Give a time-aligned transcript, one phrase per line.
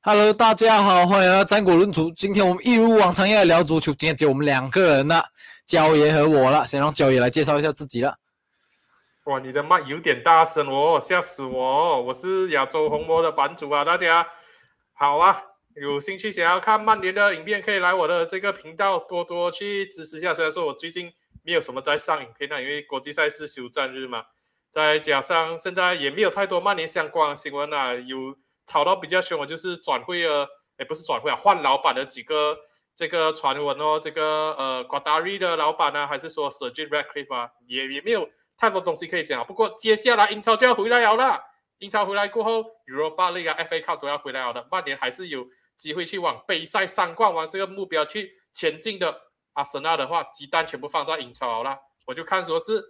[0.00, 2.08] Hello，大家好，欢迎来到战果论足。
[2.12, 5.24] 今天我们一如往常要来聊足球，今天只有我们两个人了，
[5.66, 6.64] 焦爷和我了。
[6.64, 8.16] 先让焦爷来介绍一下自己了。
[9.24, 12.00] 哇，你的麦有点大声哦，吓死我！
[12.00, 14.24] 我是亚洲红魔的版主啊，大家
[14.94, 15.42] 好啊！
[15.74, 20.32] 有兴趣想要看曼联的影片，可以来我的这个频道多多去支持一下。
[20.32, 21.10] 虽然说我最近
[21.42, 24.22] 没有什么在上影片啊，因为国际赛事休战日嘛，
[24.70, 28.36] 再加上现在也没有太多曼联相关的新闻啊，有。
[28.68, 30.46] 吵到比较凶的就是转会了，
[30.76, 32.56] 哎，不是转会啊，换老板的几个
[32.94, 39.42] 这个传闻哦，这个呃，瓜达瑞的老板呢，还是说 Sir Jim Ratcliffe 啊，也也没有太多东西可以讲。
[39.46, 41.40] 不过接下来英超就要回来了，
[41.78, 45.46] 英超回来过后，Europa League、FA Cup 都要回来了的，曼联还是有
[45.76, 49.22] 机会去往杯赛三冠王这个目标去前进的。
[49.54, 52.80] 阿森纳的话，鸡蛋全部放在英超好了，我就看说是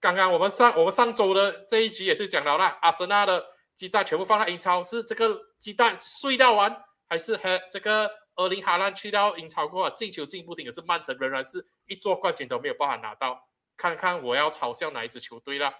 [0.00, 3.44] 刚刚我们上我们上周的这一集也是讲到了阿森纳的。
[3.74, 13.48] 鸡蛋全部放在英超，是这个鸡蛋碎掉完，还是和这个厄林哈兰去到英超过进球进不停，可是曼城仍然是一座冠军都没有办法拿到。
[13.76, 15.72] 看看我要嘲笑哪一支球队了？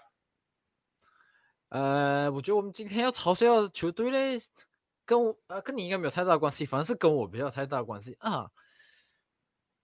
[1.69, 4.39] 呃，我觉得我们今天要嘲笑的球队嘞，
[5.05, 8.51] 跟我呃跟你应该没有太大关系，反正是跟我比较太大关系啊。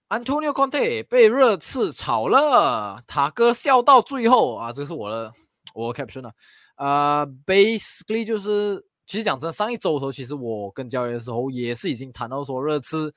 [0.09, 5.33] Antonio Conte 被热刺炒了，塔哥笑到最后啊，这是我的
[5.73, 6.33] 我的 caption 啊。
[6.81, 13.13] 呃，basically 就是，其实讲真，上一周的时候，其实我跟教练的时候也是已经谈到说，热刺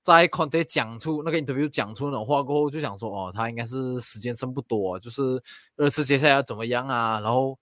[0.00, 5.42] 在 Conte 讲出那个 interview 讲出那种话过后，就想说，哦，他应该是时间剩不多，就是
[5.74, 7.18] 热刺接下来要怎么样啊？
[7.18, 7.58] 然后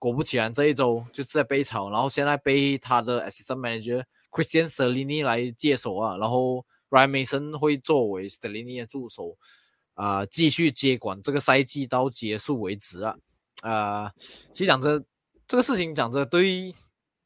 [0.00, 4.02] 果不其然，这一周就在被炒，然后现在被他的 assistant manager
[4.32, 9.36] Christian Stellini 来接手啊，然后 Ryan Mason 会作为 Stellini 的助手
[9.94, 13.14] 啊，继续接管这个赛季到结束为止啊。
[13.62, 14.12] 呃，
[14.52, 15.04] 其实讲真
[15.48, 16.74] 这个事情，讲真对于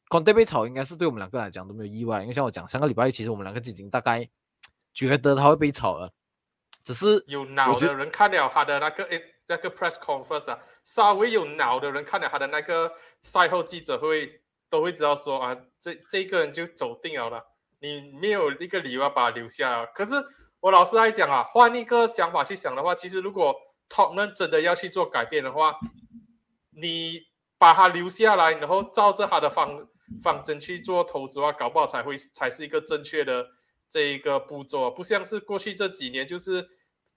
[0.09, 2.21] Conte 被炒，应该是对我们两个来讲都没有意外。
[2.21, 4.27] 因为像我讲，上个礼拜其实我们两个已经大概
[4.93, 6.11] 觉得他会被炒了，
[6.83, 17.43] 只是有脑的人看了他的那个诶那个 press conference 啊，稍微有脑的人看了他的那个赛后记者会，都会知道说啊，这这一个人就走定了了，
[17.79, 19.85] 你没有一个理由要把他留下。
[19.87, 20.15] 可是
[20.59, 23.55] 我老实来讲啊，换一个想法去想的话，其实如果
[23.89, 25.73] Top 们真的要去做改变的话，
[26.79, 27.19] 你
[27.57, 29.87] 把他留下来，然后照着他的方
[30.21, 33.47] 方针去做投资的话，搞不好才会才是一个正确的
[33.89, 36.69] 这一个步骤，不像是过去这几年，就是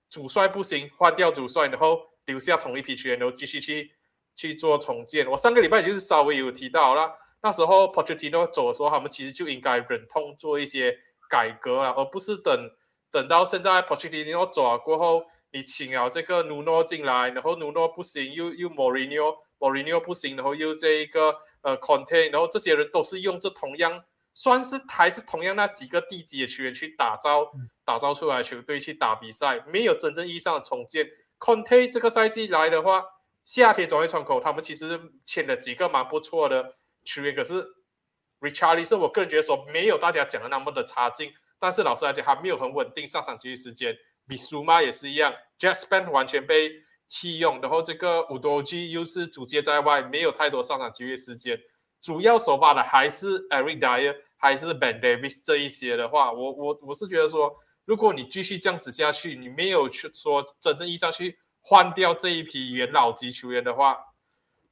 [0.08, 3.92] 主帅不行，换掉主帅，然后留下同一批球员，然后继续去
[4.34, 5.28] 去做重建。
[5.30, 10.96] 我上个礼拜就是稍微有提到了，那时候 Pochettino 走的时候，他们其实就应该忍痛做一些
[11.28, 12.70] 改革了，而不是等
[13.10, 19.36] 等到现在 Pochettino 走了过后，你请了这个努诺进来，然后努诺不行，又又 Morinio。
[19.60, 27.52] 莫里尼奥不行，然后又这一个呃，Conte，然后这些人都是用这同样，算是还是同样那几个地级的球员去打造
[27.84, 31.06] 打造出来球队去打比赛，没有真正意义上的重建。
[31.38, 33.04] Conte 这个赛季来的话，
[33.44, 37.62] 夏天转会窗口，他们其实签了几个蛮不错的球员，可是
[38.40, 43.94] Richarly 是我个人觉得说没有大家讲的那么的差劲，但是老实来讲，还没有很稳定上场机会时间。
[44.26, 46.70] 比苏马也是一样，Jasper 完全被。
[47.10, 51.60] 弃用，然后这个五多 G 又是主接在外，没有太多上场机会时间。
[52.00, 57.54] 主要首发的还是 Eric Dyer，还是 Ben Davis 这一些的话，我我我是觉得说，
[57.84, 63.98] 如果你继续这样子下去，你没有去说真正意义上去换掉这一批元老级球员的话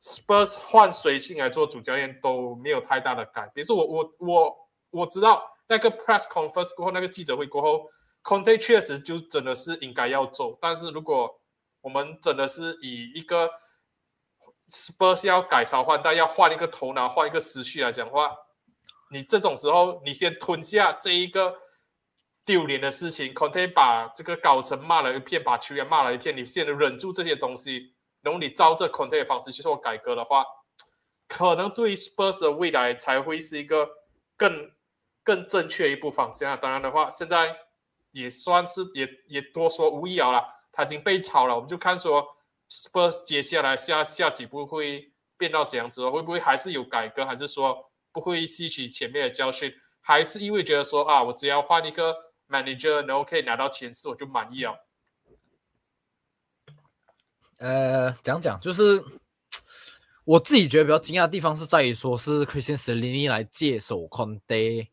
[0.01, 3.65] ，Spurs 换谁进来做主教练都没有太大的改变。
[3.65, 7.91] 是我我我我知道那个 press conference 过后，那个记者会过后
[8.23, 11.38] ，Conte 确实就真的是应该要走，但是如果
[11.89, 13.51] 我们真的是以一个
[14.71, 18.37] Spurs 要改朝换代，要换一个头脑，换一个思绪来讲话。
[19.11, 21.57] 你这种时候，你先吞下这一个
[22.45, 30.45] 丢脸的事情，Conte 把这个高层骂了一片，把球员骂了一片，你先忍住这些东西，然后你照着 Conte 的方式去做改革的话，
[31.27, 33.89] 可能对于 Spurs 的未来才会是一个
[34.37, 34.73] 更
[35.25, 36.55] 更正确一步方向。
[36.61, 37.57] 当然的话，现在
[38.11, 40.58] 也算是也也多说无益了。
[40.79, 42.25] 他已经被炒了，我们就看说
[42.71, 52.15] Spurs 接下来下下几步会变到怎样子，会不会还是有改革，还是说不会吸取前面的教训，还是因为觉得说啊，我只要换一个
[52.49, 54.87] manager，然后可以拿到前四，我就满意了。
[57.57, 59.03] 呃，讲讲就是
[60.23, 64.87] 我自己觉得比较惊讶的地方是在于说是 Christian s l i n i 来接手 Conte。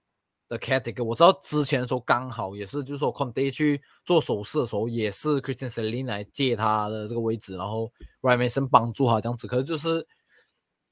[0.47, 7.91] 的 category，我知道之前说刚好也是，就是说 Conte 去做手势的时候，也是 Christian s e l i n 来借他的这个位置，然后
[8.21, 9.47] Ryan Mason 帮助他这样子。
[9.47, 10.07] 可是就是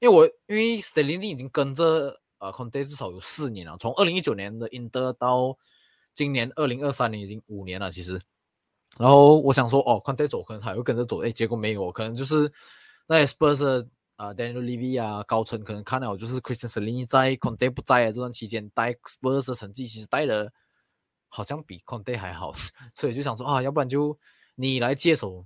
[0.00, 5.56] 因为我因为 Selin 已经跟着呃，Conte 至少有四年了，从二零一九年的 Inter 到
[6.12, 8.20] 今年二零二三年已经五年了，其实。
[8.98, 12.52] 然后我想说，哦，Conte 走，可能他会跟着走，哎，结果没有，可能就是
[13.06, 20.52] 那 Spurs 啊，Daniel Levy 啊，高层可能看到就是 Christian s e l i n 在 Conte 不在的这段期间带 Spurs 的成绩，其实带了
[21.34, 22.52] 好像比 Conte 还好，
[22.94, 24.16] 所以就想说啊，要不然就
[24.54, 25.44] 你来接手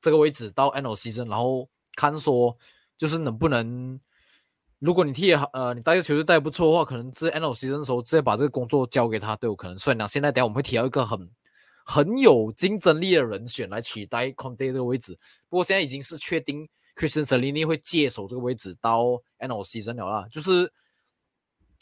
[0.00, 2.56] 这个位置到 N O C 阵，然后看说
[2.96, 4.00] 就是能不能。
[4.78, 9.76] 如果你踢好，呃，你带个球队带不错的话，可能在 N O C 的时候直接把这个工作交给他都有可能。
[9.76, 11.28] 所以呢，现在等下我们会提到一个很
[11.84, 15.18] 很有竞争力的人选来取代 Conte 这个位置。
[15.48, 20.28] 不过现在已经是确定 Christian s e l i n i 会接手这个位置到 N O C 真了啦。
[20.30, 20.72] 就是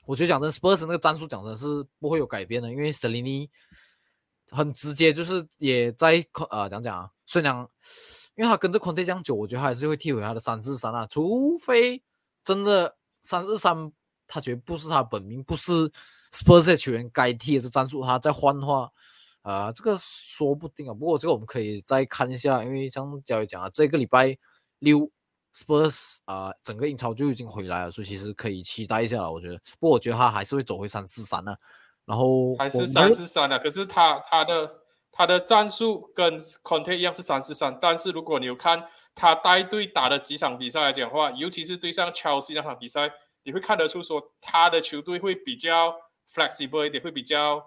[0.07, 3.51] 我觉得讲真，Spurs 那个战术讲真是不会有改变的，因为 s e l i n i
[4.51, 7.55] 很直接，就是也在呃讲讲啊，虽然
[8.37, 12.03] 因为他跟着 Conte 这样久，我觉得他还是会踢回他的三四三啊，除非。
[12.45, 13.91] 真的三四三，
[14.29, 15.91] 他绝不是他本命，不是
[16.31, 18.89] Spurs 的球员该踢的战术，他再换的话，
[19.43, 20.95] 啊，这个说不定啊。
[20.95, 24.39] 不过这个我们可以再看一下，因为像教练讲啊，这个礼拜
[24.79, 25.11] 六
[25.57, 29.33] Spurs 啊，整个英超就已经回来了，所以其实可以期待一下了。
[29.33, 31.57] 我觉得，不过我觉得他还是会走回三四三呢，
[32.05, 33.59] 然后还是三四三的。
[33.59, 34.71] 可是他他的
[35.11, 38.87] 他的战术跟 Conte 一样是三四三，但是如果你有看。
[39.19, 43.11] 他带队打的几场比赛来讲话，尤其是对上 Chelsea 那场比赛，
[43.45, 45.97] 你会看得出说他的球队会比较
[46.31, 47.65] flexible 一点，会比较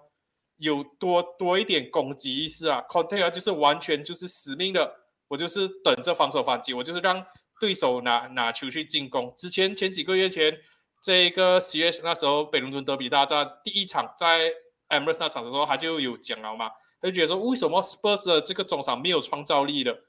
[0.58, 2.80] 有多多一点攻击意识啊。
[2.88, 4.94] Conte 就是完全就是死命的，
[5.26, 7.20] 我就是等着防守反击，我就是让
[7.60, 9.32] 对手拿拿球去进攻。
[9.36, 10.58] 之前前几个月前，
[11.02, 14.50] 这个 CS 那时候北伦敦德比大战第一场在
[14.88, 16.70] Emirates 那场的时候，他就有讲了嘛，
[17.00, 20.00] 他就觉得说为什么 Spurs 的这个中场没有创造力的？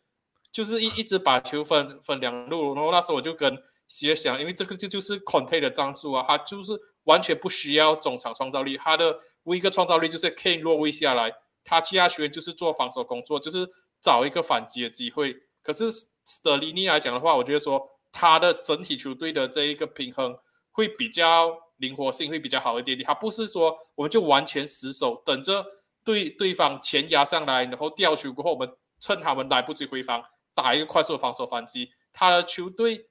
[0.51, 6.73] 就是一一直把球分分两路，然后那时候我就跟希尔想，因为这个就就是 Contain 的战术啊，他就是
[7.03, 11.33] 完全不需要中场创造力，他的唯一个创造力就是 Kane 落位下来，
[11.63, 13.69] 他其他球员就是做防守工作，就是
[14.01, 15.35] 找一个反击的机会。
[15.63, 20.37] 可是斯特林尼来讲的话，我觉得说他的整体球队的这一个平衡
[20.71, 25.65] 会比较灵活性会比较好一点点，他不是说我们就完全死守，等着
[26.03, 30.23] 对对方前压上来，然后吊球过后，我们趁他们来不及回防。
[30.53, 33.07] 打一个快速的防守反击，他的球队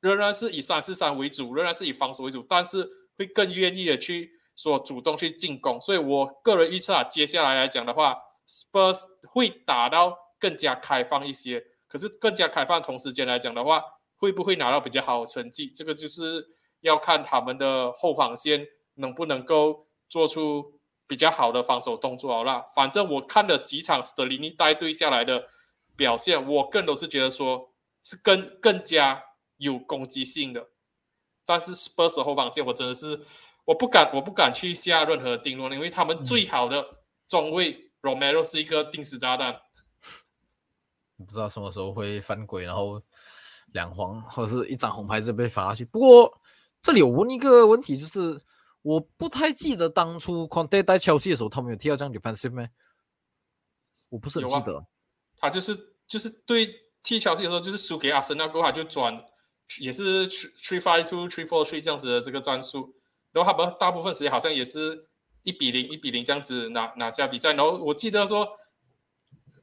[0.00, 5.80] 仍然是以三四三为主，仍然是以防守为主，但是会更愿意的去说主动去进攻。
[5.80, 8.14] 所以我个人预测啊，接下来来讲的话
[8.46, 11.64] ，Spurs 会打到更加开放一些。
[11.92, 13.84] 可是更加开放同时间来讲的话，
[14.16, 15.70] 会不会拿到比较好的成绩？
[15.74, 16.42] 这个就是
[16.80, 22.34] 要看他们的后防线能不能够做出比较好的防守动作。
[22.34, 25.48] 好啦，反正我看了几场斯特林尼带队下来的。
[25.94, 27.70] 表现，我更都是觉得说
[28.02, 29.22] 是更更加
[29.58, 30.66] 有攻击性的，
[31.44, 33.20] 但是 Spurs 后防线我真的是
[33.66, 36.82] 我不敢我不敢去下任何定论，因为他们最好的
[37.28, 39.60] 中卫 Romero 是一个定时炸弹，
[41.18, 43.00] 不知道什么时候会犯规，然后
[43.72, 45.84] 两黄或者是一张红牌就被罚下去。
[45.84, 46.32] 不过
[46.82, 48.40] 这里我问一个问题，就是
[48.82, 52.66] 我不太记得当初 Conte 带切尔西的时候，他们有踢到这样 defensive 吗？
[54.08, 54.84] 我不是很记得。
[55.38, 55.76] 他就是
[56.06, 56.68] 就是对
[57.02, 59.24] 踢乔西的时候，就是输给阿森纳过后，他就转
[59.80, 62.94] 也是 three five two three four three 这样子的这个战术，
[63.32, 65.08] 然后他们大部分时间好像也是
[65.44, 67.52] 一比零一比零这样子拿拿下比赛。
[67.54, 68.46] 然后我记得说，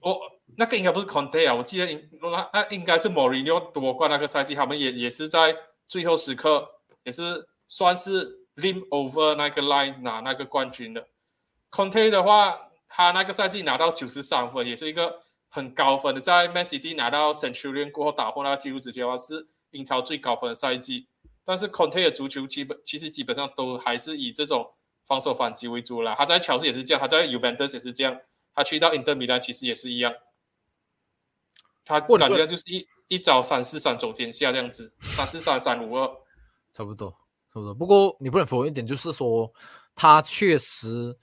[0.02, 0.20] 我
[0.58, 5.56] 那个应该不是 Conte 啊，我记得应那那应该是 Mourinho 夺冠那个赛季，他们也也是在
[5.88, 6.68] 最后时刻
[7.04, 11.08] 也是算是 lim over 那个 line 拿那个冠军的。
[11.72, 15.24] Conte 的话，他那个赛季拿到九十三分，也是一个。
[15.52, 21.08] 很高分的，在 Man City 拿到 Centurion 过后打破那个纪录之前的话，是英超最高分的赛季。
[21.44, 24.72] 但是 Conte 的足球基本其实基本上都还是以这种
[25.08, 26.14] 防守反击为主了。
[26.16, 28.16] 他在乔治也是这样，他在 Juventus 也是这样，
[28.54, 30.14] 他去到 Inter Milan 其实也是一样。
[31.86, 36.08] 他过两天就是一一招三四三走天下这样子，三四三三五二，
[36.74, 37.10] 差不多，
[37.54, 37.74] 差不多。
[37.74, 39.52] 不过你不能否认一点，就是说
[39.96, 41.18] 他确实。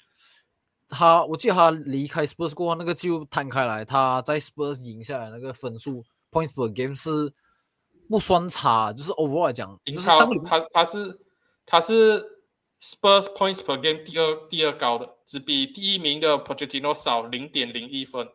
[0.88, 7.34] 他我记得他离开 Spurs 过后，那个就摊开来，他在 Spurs 赢下来那个分数 points per game 是
[8.08, 10.24] 不算差，就是 overall 来讲，就是他
[10.72, 11.20] 他是
[11.66, 12.24] 他是
[12.80, 18.28] Spurs points per game 第二第二高的，只比第一名的 Pochettino 少零点零一分，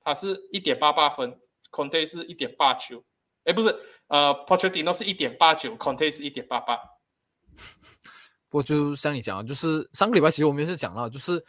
[0.00, 1.38] 他是一点八八分
[1.70, 3.02] ，Conte 是一点八九，
[3.44, 3.68] 哎不是，
[4.06, 6.78] 呃 Pochettino 是一点八九，Conte 是一点八八。
[8.50, 11.44] 我就像你讲，就是上个礼拜其实我们也是讲到，就是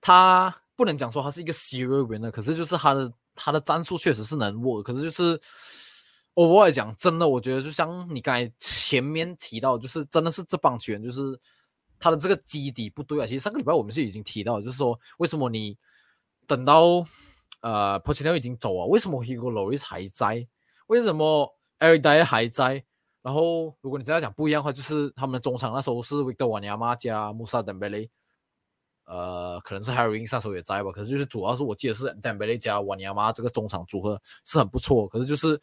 [0.00, 5.40] 他不能讲说他是一个 serial winner，可是就是他的他的战术确实是能握可是就是
[6.46, 11.36] 我来讲，真的，我觉得就像你刚才前面提到，就是真的是这帮球员，就是
[11.98, 13.26] 他的这个基底不对啊。
[13.26, 15.76] 其实上个礼拜我们是已经提到，就是说为什么你
[16.46, 17.04] 等到
[17.60, 20.46] 呃 p o c h e t i n o 已经走啊，为什么 Hugo Lloris 还在？
[20.86, 22.84] 为什么 Eric Dyer 还在？
[23.20, 28.08] 然后如果你这样讲不一样的话，就是他们的中场那时候是 Victor Wanyama 加 Musa Dembele，
[29.06, 30.92] 呃，可能是 Harry Ings 那时候也在吧。
[30.92, 35.08] 可是就是主要是我记得是 Dembele 加 Wanyama 这个中场组合是很不错。
[35.08, 35.60] 可是就是。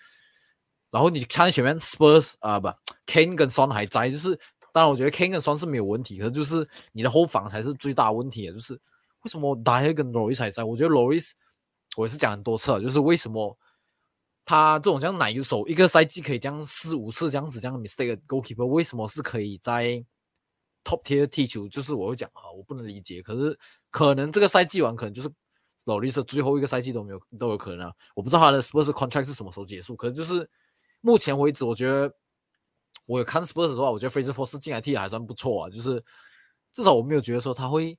[0.91, 2.69] 然后你看前面 Spurs 啊不
[3.05, 4.33] ，Kane 跟 Son 还在，就是
[4.71, 8.73] 当然我觉得 Kane 跟 Son 是没有问题，可是就是你的后防才是最大问题，就是
[9.23, 10.63] 为什么 Dyer 跟 Loris 还在？
[10.63, 11.31] 我觉得 Loris
[11.97, 13.57] 我也是讲很多次了，就是为什么
[14.45, 20.03] 他这种像奶油手一个赛季可以这样四五次这样子这样 mistake goalkeeper，为什么是可以在
[20.83, 21.67] top tier 踢球？
[21.67, 23.21] 就是我会讲啊，我不能理解。
[23.21, 23.57] 可是
[23.91, 25.29] 可能这个赛季完，可能就是
[25.85, 30.49] Loris 最后一个赛季都没有都有可能啊，我不知道他的 Spurs contract 是什么时候结束，可能就是。
[31.05, 32.11] 目前为止，我觉得
[33.05, 35.69] 我有看 Spurs 的话，我觉得 Fraser Forster 进来踢还算不错啊。
[35.69, 36.03] 就是
[36.73, 37.95] 至少我没有觉得说他会，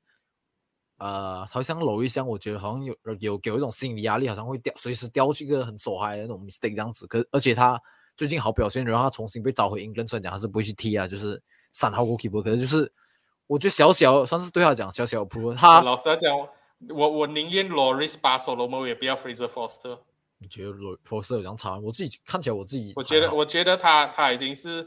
[0.98, 7.06] 呃，他会像娄一香，我觉得好像有有给我一种心理压力，好像会掉，随时掉去一个很手嗨的那种 mistake 这样子。
[7.06, 7.80] 可而且他
[8.16, 11.40] 最近好表现，然后他重新被找回 England，虽然讲他是不会去踢啊，就是
[11.72, 12.42] 三号 goalkeeper。
[12.42, 12.92] 可能就是
[13.46, 16.36] 我觉得小小算是对他讲小小 p r 他老实来讲，
[16.88, 20.00] 我我宁愿 Loris 把手罗 o 也不要 Fraser Foster。
[20.38, 21.78] 你觉得罗佛斯有这样差？
[21.78, 24.86] 我自己看起来，我自己我觉得，我觉得他他已经是，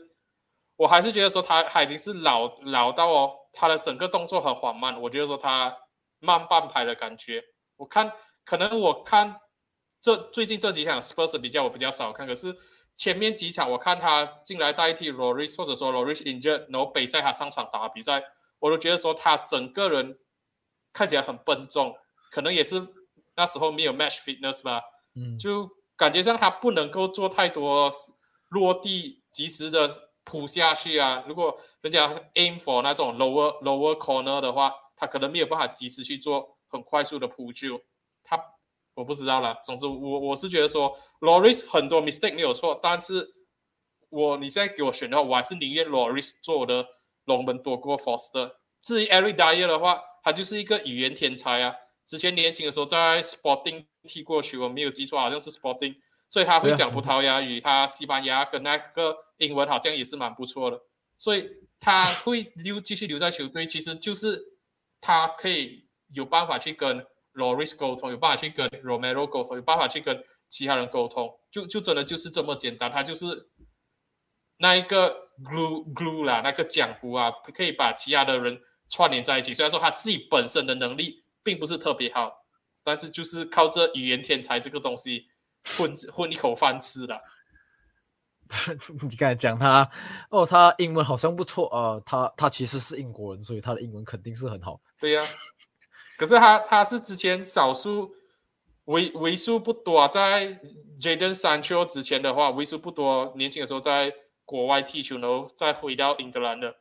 [0.76, 5.02] 我还是觉得说他他已经是老老到哦，他的整个动作很缓慢。
[5.02, 5.76] 我觉得说他
[6.20, 7.44] 慢半拍的感觉。
[7.78, 8.12] 我看
[8.46, 9.36] 可能我看
[10.02, 12.56] 这最近这几场 Spurs 比较我比较少看，可是
[12.96, 18.24] 前面几场我看他进来代替 Loris，或者说 Loris injured，然后比赛他上场打比赛，
[18.60, 20.16] 我都觉得说他整个人
[20.94, 21.96] 看起来很笨重，
[22.32, 22.86] 可能也是
[23.36, 24.82] 那时候没有 match fitness 吧。
[25.40, 27.90] 就感觉上他不能够做太多
[28.50, 29.90] 落地及时的
[30.24, 31.24] 扑下去啊。
[31.28, 37.82] 如果人家 aim for 那种 lower lower corner 的话，他可能没有办法及时去做很快速的扑救。
[38.24, 38.40] 他
[38.94, 39.60] 我不知道了。
[39.64, 43.28] 总之，我我是觉得说，Loris 很多 mistake 没有错，但是
[44.10, 46.86] 我你现在给我选的话，我还是宁愿 Loris 做我的
[47.26, 48.52] 龙门多过 Foster。
[48.82, 51.76] 至于 Eric Dyer 的话，他就是一个语言天才啊。
[52.10, 55.96] 之前年轻的时候在 Sporting 踢过球，我没有记错，好像是 Sporting，
[56.28, 60.82] 所以他会讲葡萄牙语，他西班牙跟那个英文好像也是蛮不错的，
[61.20, 61.48] 所以
[61.80, 64.44] 他会留继续留在球队，其实就是
[65.00, 73.52] 他可以有办法去跟 Loris 沟通，有办法去跟 Romero 沟通，有办法去跟其他人沟通，就就真的就是这么简单，他就是
[74.58, 79.54] 那一个 glue glue 啦，那个浆糊啊，可以把其他的人串联在一起。
[79.54, 81.24] 虽然说他自己本身的能力。
[81.44, 82.46] 并不是特别好，
[82.84, 85.28] 但是就是靠这语言天才这个东西
[85.78, 87.20] 混混一口饭吃的。
[89.10, 89.90] 你刚才讲他
[90.30, 94.82] 哦，他英文好像不错啊，他他其实是英国人，所以他的英文肯定是很好。
[95.00, 95.22] 对呀，
[96.18, 98.12] 可是他他是之前少数
[98.86, 100.60] 为为数不多啊，在
[101.00, 104.12] Jaden Sancho 之前的话，为数不多年轻的时候在
[104.46, 106.76] 国外踢球，然后再回到英格兰的，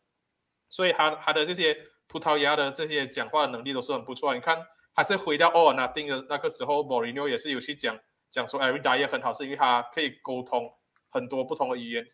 [0.69, 1.77] 所以他他的这些。
[2.09, 4.35] 葡萄牙的这些讲话的能力都是很不错。
[4.35, 7.97] 你看，还是回到奥尔纳丁的那个时候，莫里诺也是有去讲
[8.31, 10.73] 讲说，艾瑞达也很好，是因为他可以沟通
[11.11, 12.07] 很多不同的语言，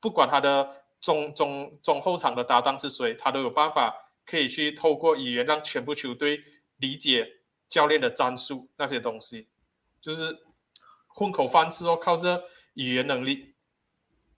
[0.00, 6.40] 不管他的中中中后场的搭档是谁，他都有办法可以去透过语言让全部球队
[6.78, 7.28] 理解
[7.68, 9.48] 教练的战术那些东西，
[10.00, 10.36] 就是
[11.08, 13.54] 混口饭吃哦，靠着语言能力。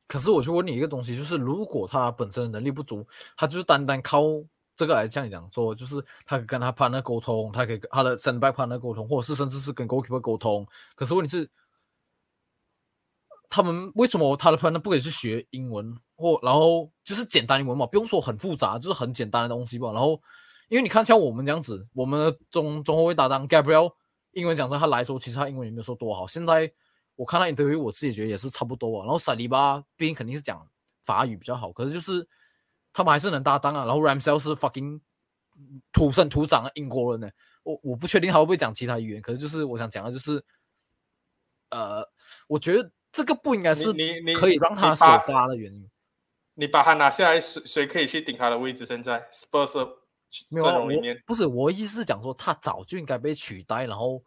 [0.09, 4.23] 可是我就问你一个东西，就是如果他本身的能力不足，他就是单单靠。
[4.75, 10.67] 这个来像你讲说，就是他可以跟他 partner 沟通，他可以跟他的 center back partner 沟通，或者是甚至是跟 goalkeeper 沟通。
[10.95, 11.51] 可是问题是，
[13.51, 19.93] 他们为什么他的 partner 不可以去学英文，或然后就是简单英文嘛，不用说很复杂，就是很简单的东西吧。
[19.93, 20.21] 然后，
[20.71, 23.93] 因为你看像我们这样子，我们的中中后卫搭档 Gabriel
[24.33, 26.27] 英文讲真，他来说其实他英文也没有说多好。
[26.27, 26.73] 现在
[27.15, 29.05] 我看他 interview，我自己觉得也是差不多啊。
[29.05, 30.67] 然后萨利巴毕竟肯定是讲
[31.03, 32.27] 法语比较好，可是就是。
[32.93, 35.01] 他们还是能搭档啊，然后 Ramsell 是 fucking
[35.93, 37.31] 土生土长的英国人呢，
[37.65, 40.45] 我我不确定他会不会讲其他语言，可是就是我想讲的就是，
[41.71, 42.07] 呃，
[42.49, 45.91] 我觉得这个不应该是你你可以让他首发的原因。
[46.55, 48.85] 你把他拿下来，谁谁可以去顶他的位置？
[48.85, 49.73] 现在 Spurs
[50.51, 54.23] 阵容里面不是我意思是讲说他早就应该被取代，然后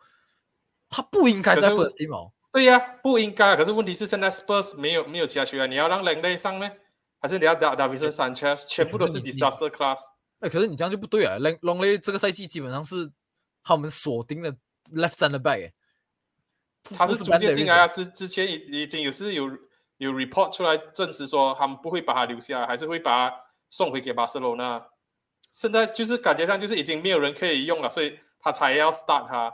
[0.89, 2.31] 他不应该在 first team。
[2.51, 3.55] 对呀，不应该。
[3.55, 6.71] 可是问题是现在 Spurs 没有没有其他球员，你要让 l a n 上呢？
[7.19, 9.99] 还是你要打打比赛三圈，全部都是 disaster class。
[10.39, 13.11] 哎，可是你这样就不对啊！Longley 这个赛季基本上是
[13.63, 14.51] 他们锁定了
[14.91, 15.71] left center back，
[16.95, 18.53] 他是逐渐进来啊，之之前已
[18.83, 19.45] 已经有是有
[19.97, 23.37] 有 report 出来证实说他们不会把他留下来，还是会把他
[23.69, 24.85] 送回给巴塞罗那。
[25.51, 29.53] 现在就是感觉上就是已经没有人可以用了，所以他才要 start 他。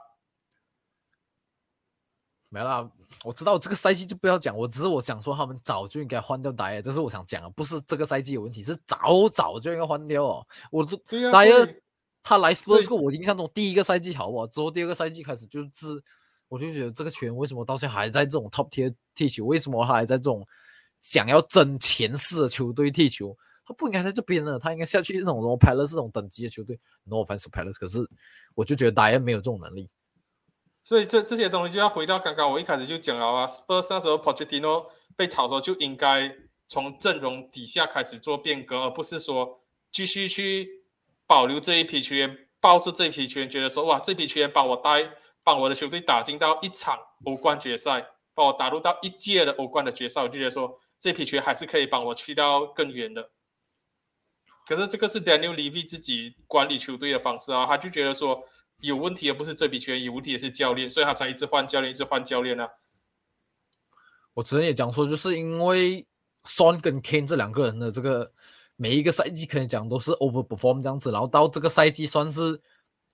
[2.49, 2.91] 没了，
[3.23, 10.47] 我知道这个赛季就不要讲，我只是我想说他们早就应该换掉戴尔，这是我想讲的，不是这个赛季有问题，是早早就应该换掉哦。
[10.71, 10.97] 我都
[11.31, 11.75] 戴尔
[12.23, 14.47] 他来 Spurs 我印象中第一个赛季好不好？
[14.47, 16.03] 之后第二个赛季开始就是。
[16.51, 19.45] 我就觉得这个球员为什么到现在还在这种 top tier 踢球？
[19.45, 20.45] 为什么他还在这种
[20.99, 23.33] 想要争前四的球队踢球？
[23.65, 26.77] 他不应该在这边呢，他应该下去那种什么 Palace 这种等级的球队。
[27.05, 28.05] No offense Palace，可是
[28.53, 29.89] 我就觉得 d a 没有这种能力。
[30.83, 36.35] 所以这这些东西就要回到刚刚我一开始就讲了啊，Spurs 那时候 Pochettino 被炒的时候就应该
[36.67, 39.61] 从阵容底下开始做变革，而不是说
[39.91, 40.83] 继续去
[41.27, 45.11] 保留这一批球员，抱着这一批球员，觉得说哇，这批球员把我带。
[45.43, 53.31] 帮我的球队打进到一场欧冠决赛，把我打入到一届的欧冠的决赛，我就觉得说这批球员还是可以帮我去到更远的。
[54.67, 58.43] 可是这个是 Daniel Levy 自己管理球队的方式啊，他就觉得说
[58.81, 62.69] 有问题的不是这笔钱，有问题的是教练，所以他才一直换教练，一直换教练啊。
[64.33, 66.05] 我之前也讲说，就是因为
[66.43, 68.31] Son 跟 Kane 这两个人的这个
[68.75, 72.61] 每一个赛季可以讲都是 overperform 这样子，然后到这个赛季算是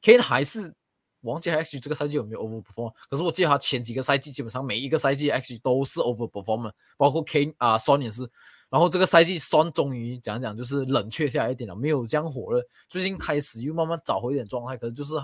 [0.01, 0.74] Kane 还是。
[1.21, 2.93] 忘记 X 这个赛季有没有 overperform？
[3.09, 8.21] 可是我记得他前几个赛季基本上每一个赛季 X 都是 overperform，包括 K 啊 Son 也是。
[8.69, 12.63] 然后这个赛季 Son 终于讲讲就是冷却下来一点了，没有这样火了。
[12.88, 15.15] 最近开始又慢慢找回一点状态，可是就是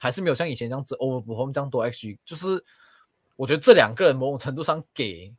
[0.00, 2.18] 还是没有像以前这样子 overperform 这样多 xg，。
[2.24, 2.64] 就是
[3.36, 5.32] 我觉得这两个人某种程度上给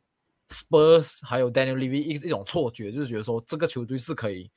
[0.48, 4.50] Spurs 还有 Daniel Levy 一一种错觉，就是觉得说这个球队是可以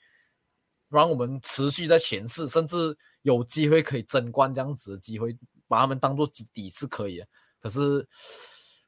[0.88, 2.98] 让我们持续在前四，甚至。
[3.26, 5.36] 有机会可以争冠这样子的机会，
[5.68, 7.28] 把他们当做底是可以的。
[7.60, 8.08] 可是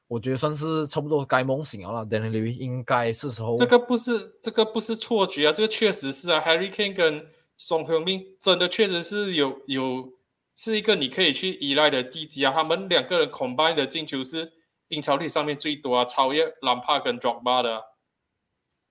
[0.08, 2.06] 我觉得算是差不多该梦醒了。
[2.06, 3.58] Daniel levy 应该是时候。
[3.58, 6.40] 这个不是这个不是错觉啊，这个确实是啊。
[6.46, 7.26] Harry Kane 跟
[7.58, 10.14] 宋恒明真的确实是有有
[10.58, 12.52] 是一个你可以去依赖的地基啊。
[12.52, 14.52] 他们两个人 combine 的进球是
[14.90, 17.84] 英超历史上面最多啊，超越兰帕跟 d r o b a 的。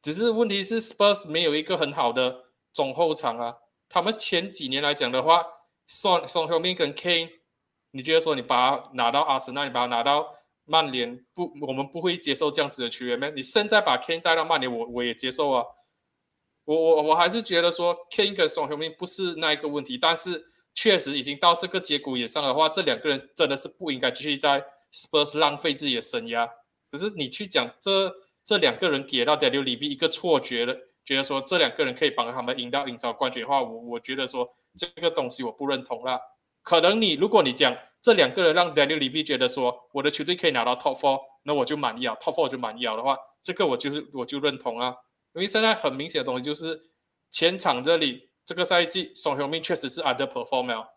[0.00, 3.57] 只是问题是 Spurs 没有一个很好的中后场啊。
[3.88, 5.44] 他们前几年来讲的话，
[5.87, 7.31] 宋宋后面跟 Kane，
[7.90, 13.29] 你觉得说你把他拿到阿森纳，你把他拿到曼联，不，我们不会接受这样子的球员吗？
[13.35, 15.64] 你现在把 Kane 带到曼联，我我也接受啊。
[16.64, 26.49] 我我我还是觉得说 Kane 跟宋后面不是那一个问题，但是确实已经到这个节骨眼上的话，这两个人真的是不应该继续在 Spurs 浪费自己的生涯。
[26.93, 30.77] 可是你去讲这这两个人给到 Daniel Levy 一个错觉了。
[31.05, 36.21] 觉得说这两个人可以帮他们赢到英超冠军的话，我我觉得说这个东西我不认同啦。
[36.62, 42.17] 可能你如果你讲这两个人让 Daniel Levy 觉得说我的球队可以拿到 Top Four，那我就满意啊。
[42.21, 44.97] Top Four 就满意啊的话，这个我就是我就认同啊。
[45.35, 46.91] 因为现在很明显的东西就是
[47.31, 50.88] 前场这里这个赛季宋雄明确实是 underperform 了，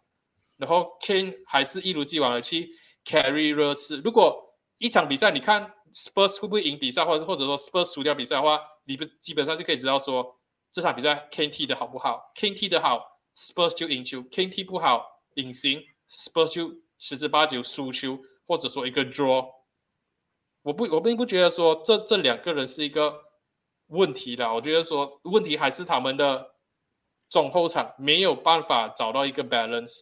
[0.58, 2.70] 然后 Kane 还是一如既往的去
[3.04, 4.00] carry 热刺。
[4.02, 8.62] 如果一场比赛你看 Spurs 会不会赢比赛，或者或者说 Spurs 输掉比赛的话？
[8.86, 10.40] 你不基本上就可以知道说
[10.72, 13.04] 这场比赛 K T 的好不好？K T 的好
[13.36, 15.04] ，Spurs 就赢球；K T 不好，
[15.36, 19.48] 隐形 Spurs 就十之八九输球，或者说一个 draw。
[20.62, 23.22] 我不，我并不觉得说这这两个人是一个
[23.88, 24.54] 问题的。
[24.54, 26.56] 我觉得说问题还是他们的
[27.30, 30.00] 中后场没有办法找到一个 balance。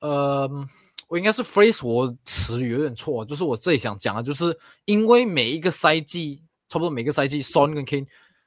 [0.00, 0.48] 呃，
[1.08, 6.42] 我应该是 phrase 我词语有点错，就是我这里想讲的，就是因为每一个赛季。
[6.72, 8.06] 差不多每个赛季，Son 跟 Kane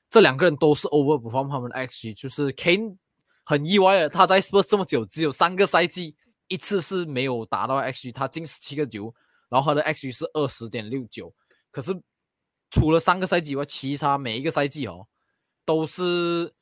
[0.10, 2.95] 这两个人都是 overperform 他们的 XG，就是 Kane
[3.43, 6.15] 很意外的，他在 Spurs 这么久，只有三个赛季
[6.47, 9.13] 一次是没有达到 XG，他进十七个球，
[9.49, 11.34] 然后他的 XG 是二十点六九。
[11.69, 12.02] 可是
[12.71, 15.08] 除了三个赛季以外，其他每一个赛季哦，
[15.65, 16.54] 都是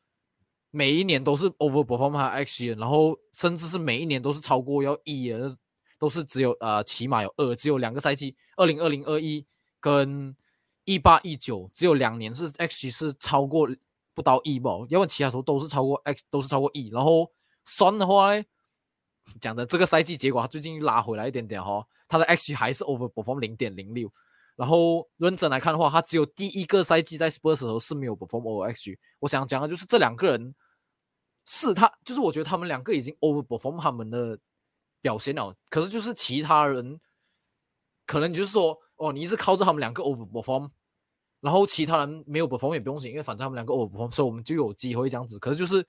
[0.71, 5.55] 每一年都是 overperform 他 XG，然后甚至是每一年都是超过要一的，
[5.99, 9.45] 都是只有呃起码有二，只有两个赛季，二零二零二一
[9.79, 10.35] 跟。
[10.83, 13.69] 一八一九只有两年是 X 是超过
[14.15, 16.89] 不到一吧，要不其他时候都是超过 X 都是超过一。
[16.89, 17.31] 然后
[17.63, 18.43] 酸的话呢，
[19.39, 24.11] 讲的这个赛季结果他最近拉回来一点点哈，他的 X 还是 overperform 零点零六。
[24.55, 28.97] 然后认真来看的话，他只有第一个赛季在 Spurs 的时候是没有 perform over X。
[29.19, 30.55] 我想讲的就是这两个人
[31.51, 34.39] 是他，就是我觉得他们两个已经 overperform 他们的
[35.01, 35.53] 表现了。
[35.69, 36.99] 可是就是其他人
[38.05, 38.77] 可能就是说。
[39.01, 40.69] 哦，你是靠着他们两个 overperform，
[41.39, 45.39] 然后其他人没有 perform 也不用紧，因为反正他们两个 overperform，所以我们就有机会这样子。
[45.39, 45.83] 可是就是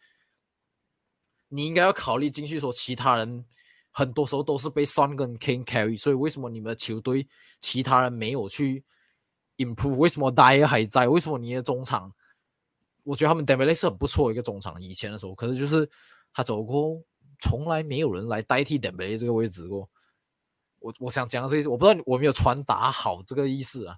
[1.49, 3.45] 你应该要考虑进去说，其他人
[3.91, 7.29] 很多时候都是被 Son 跟 King carry，所以为什么你们的球队
[7.61, 8.83] 其他人没有去
[9.59, 9.97] improve？
[9.97, 11.07] 为什么 Dyer 还在？
[11.07, 12.15] 为什么你的中场？
[13.03, 15.89] 我觉得他们 Dembele 是很不错的一个中场，以前的时候，可是就是
[16.33, 17.03] 他走过，
[17.41, 19.89] 从来没有人来代替 Dembele 这个位置过。
[20.79, 23.97] 我我想讲这意思，我不知道我没有传达好这个意思啊。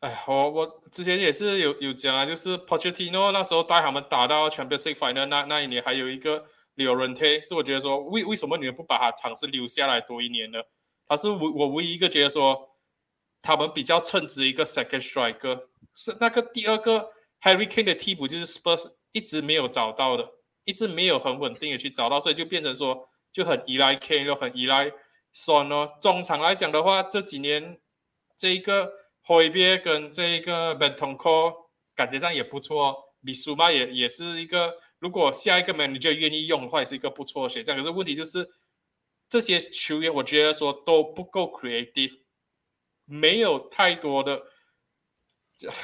[0.00, 6.44] 哎，我我之前也是有有讲啊，就是 Pochettino 那时候带他们打到 Champions League Final 那那一年，还有一个
[6.76, 10.60] Llorente，是我觉得说为为什么你们不把他尝试留下来多一年呢？
[11.08, 12.76] 他是我我唯一一个觉得说
[13.42, 15.62] 他们比较称职一个 Second Striker，
[16.02, 17.10] 是那个第二个
[17.42, 20.28] Harry Kane 的替补就是 Spurs 一直没有找到的，
[20.64, 24.92] 一直没有很稳定的去找到，所以就变成说就很依赖 Kane，又很依赖
[25.34, 25.98] Son 哦。
[26.00, 27.80] 中场来讲的话，这几年
[28.36, 28.92] 这一个。
[29.20, 37.76] 霍别跟这一个 Bentonco 感觉上也不错，米苏嘛也也是一个，如果下一个 manager 愿意用的话，也是一个不错的选项。
[37.76, 38.48] 可是问题就是
[39.28, 42.20] 这些球员，我觉得说都不够 creative，
[43.04, 44.42] 没有太多的，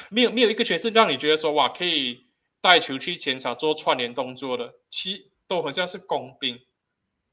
[0.09, 2.27] 没有没有一个全是让你觉得说哇可以
[2.61, 6.59] 带球去前场做串联动作的，其都很像是工兵。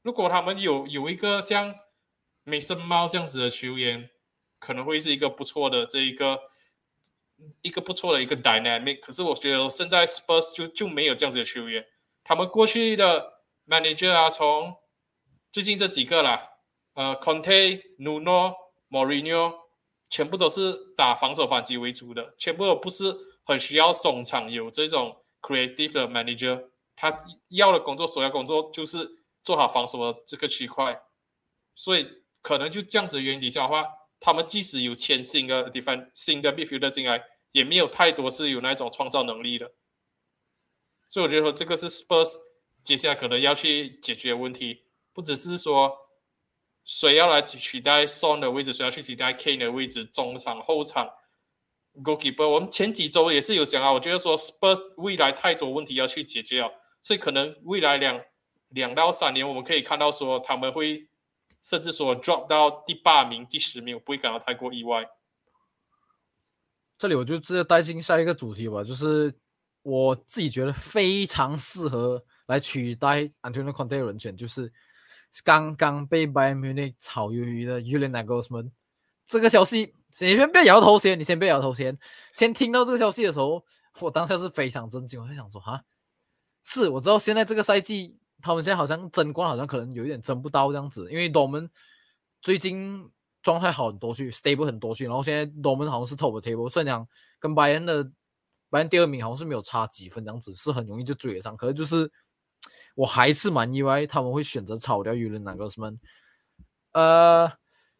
[0.01, 1.75] 如果他们有有一个像
[2.43, 4.09] 美森猫这样子的球员。
[4.65, 6.39] 可能会是一个不错的这一个
[7.61, 11.85] 一个不错的一个 dynamic，可是我觉得现在 Spurs 就就没有这样子的球员，
[12.23, 14.73] 他们过去的 manager 啊，从
[15.51, 16.47] 最近这几个啦，
[16.93, 18.53] 呃，Conte、Nuno、
[18.89, 19.53] Mourinho，
[20.09, 27.17] 全部都是打防守反击为主的，全部都不是很需要中场有这种 creative 的 manager，他
[27.49, 29.09] 要的工作首要工作就是
[29.43, 31.01] 做好防守的这个区块，
[31.75, 32.07] 所以
[32.41, 33.85] 可能就这样子原底下的话。
[34.25, 39.69] 他们即使有签新的 defend 新的 midfielder 进来，也没有太多是有那种创造能力的。
[41.09, 42.35] 所以我觉得说这个是 Spurs
[42.85, 45.93] 接下来可能要去解决问题，不只是说
[46.83, 51.09] 谁要来取代 Son 的位置，谁要去取代 Kane 的位置，中场、后场、
[52.03, 52.47] goalkeeper。
[52.47, 56.69] 我们前几周也是有讲啊，我觉得说 Spurs 未来太多问题要去解决啊，
[57.01, 58.21] 所以可能未来两
[58.69, 61.07] 两到三年，我们可以看到说他们会。
[61.65, 65.07] 甚至说 drop 到第八名、第十名，我不会感到太过意外。
[66.97, 69.33] 这里我就直接带进下一个主题吧，就是
[69.81, 74.69] 我自己觉得非常适合来取代 Antonio Conte 的人选，就是
[75.43, 78.71] 刚刚被 Bayern Munich 炒鱿鱼的 Uli Nagelsmann。
[79.25, 81.97] 这个消息，你先别摇头先，你先别摇头先。
[82.33, 83.63] 先听到这个消息的时候，
[83.99, 85.83] 我当下是非常震惊，我在想说，哈，
[86.63, 88.17] 是我知道现在这个赛季。
[88.45, 91.69] 他们现在好像争冠，好像可能有一点争不到这样子，因为我们
[92.41, 93.09] 最近
[93.41, 97.07] 状态好很多去，stable 很多去，然后现在我们好像是 top table，虽然讲
[97.39, 98.03] 跟拜仁的
[98.69, 101.55] 拜仁第二名好像是没有差几分这样子，是很容易就追得上。
[101.55, 102.11] 可是就是
[102.95, 105.91] 我还是蛮意外他们会选择炒掉尤伦哪个什么？
[106.91, 107.51] 呃，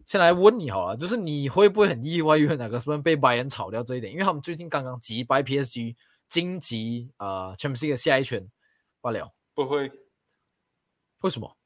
[0.06, 4.12] 先来问你好了，就是你会不会很意外尤伦哪个什么被拜仁炒掉这一点？
[4.12, 5.96] 因为他们最近刚刚击败 PSG
[6.30, 8.50] 晋级啊 Champions League 下一圈
[9.02, 9.92] 罢了，不会。
[11.22, 11.58] 为什么？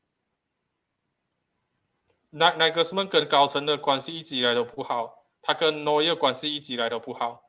[2.30, 7.42] 那那个什么跟高层的关系一直以来都不好，他跟诺伊尔关系一直以来都不好。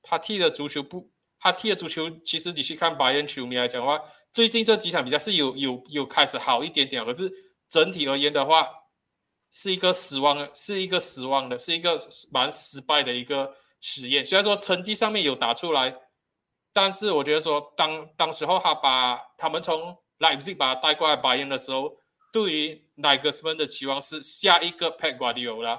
[0.00, 4.00] 他踢的足球不，他踢的足球其实你去看白人球迷来讲的话，
[4.32, 7.30] 最近这几场比赛是有有有开始好一点点，可是
[7.68, 8.68] 整体而言的话，
[9.50, 14.24] 是一个失望，是一个失望的，是一个蛮失败的一个实验。
[14.24, 15.94] 虽然说成绩上面有打出来，
[16.72, 21.94] 但是我觉得说当当时候他把他们从莱比锡把他带过来白银的时候，
[22.32, 25.78] 对于奈格斯曼的期望是下一个佩瓜迪奥拉，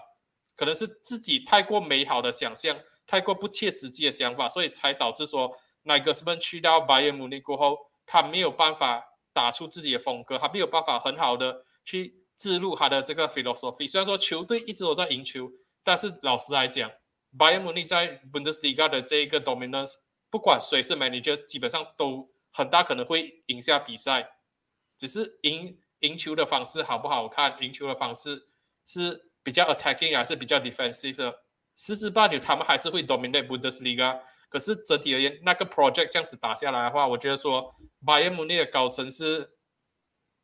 [0.56, 7.78] 可能是自己太过美好的想象，太过不切实际的想法，所以才导致说奈格斯曼去到拜仁慕尼过后，
[8.14, 13.90] 他没有办法打出自己的风格，他没有办法很好的去记录他的这个 philosophy。
[13.90, 15.52] 虽然说球队一直都在赢球，
[15.84, 16.92] 但是老实来讲，
[17.40, 19.94] 拜仁慕尼在 Bundesliga 的这一个 dominance，
[20.30, 22.30] 不管谁是 manager，基本上都。
[22.56, 24.30] 很大可能会赢下比赛，
[24.96, 28.48] 只是赢赢球的方式好不好看，赢球的方式
[28.86, 31.34] 是比较 attacking 还是比较 defensive 的，
[31.76, 34.20] 十之八九他们还是会 dominate Bundesliga。
[34.54, 37.74] 可是整体而言，那个 project 这样子打下来的话，我觉得说
[38.06, 39.58] Bayern Munich 的高层是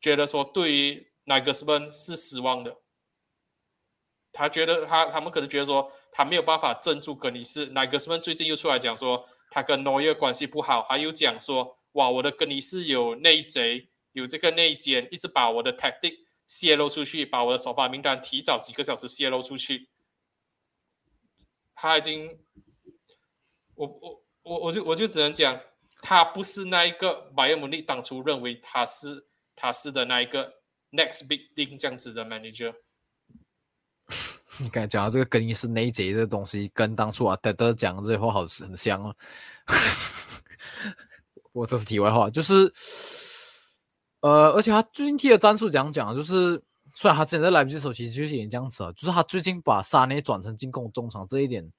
[0.02, 2.76] 觉得说对于 Nagelsmann 是失望的，
[4.32, 7.68] 他觉得他他们可能觉得说他没有办法镇住格尼斯。
[7.68, 11.78] Nagelsmann 最近又出来讲说他跟 Neuer 关系不好，还有讲说。
[11.94, 19.90] 哇，我的格里斯有内贼，有这个内奸，一直把我的 tactic 泄露出去，把我的首发名单提早几个小时泄露出去。
[21.74, 22.40] 他已经，
[23.80, 25.58] 我我我我就我就只能讲，
[26.02, 30.52] 他不是那一个拜仁慕尼当初认为他是他是的那一个
[30.92, 32.74] next big thing 这样子的 manager。
[34.60, 39.16] 你刚才讲到这个更衣室内贼这东西，跟当初啊德德讲的这些话好很像哦。
[41.54, 42.72] 我这是题外话，就是
[44.20, 46.62] 呃，而且他最近踢的战术讲讲，就是
[46.94, 51.72] 虽然他之前在莱比锡时候其实就是也这样子啊，就是他最近把沙内转成进攻中场这一点，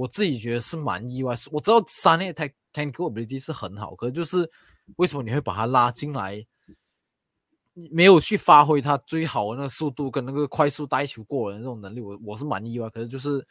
[0.00, 1.34] 我自己觉得是蛮意外。
[1.52, 4.50] 我知道三内他 technical ability 是很好，可是就是
[4.96, 6.46] 为什么你会把他拉进来？
[7.92, 12.90] 没有去发挥他最好的那个速度跟那个快速带球过人的那种能力，我我是蛮意外。
[12.90, 13.46] 可是就是，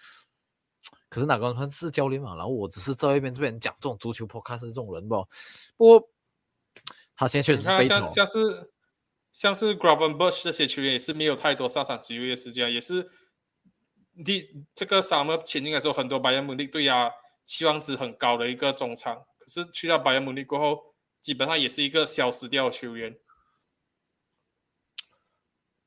[1.07, 2.35] 可是哪个人是教练嘛？
[2.35, 5.17] 然后我只是在一边这边讲这种足球 podcast 这种人吧。
[5.77, 6.09] 不过
[7.15, 8.71] 他现在确实是悲惨，像是
[9.31, 13.09] 像是 Gravenbush 这些球员也是没有太多上场机会的时间，也是
[14.23, 17.09] 第这个 summer 前进的时候，很多白人姆利对啊
[17.45, 23.17] 期望值很高的一个中场，可是去到白人姆利过后，基本上也是一个消失掉的球员。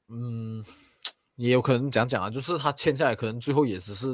[0.08, 0.64] 嗯，
[1.36, 4.08] 也有可能讲讲啊，就是他签下来，可能最后也只是，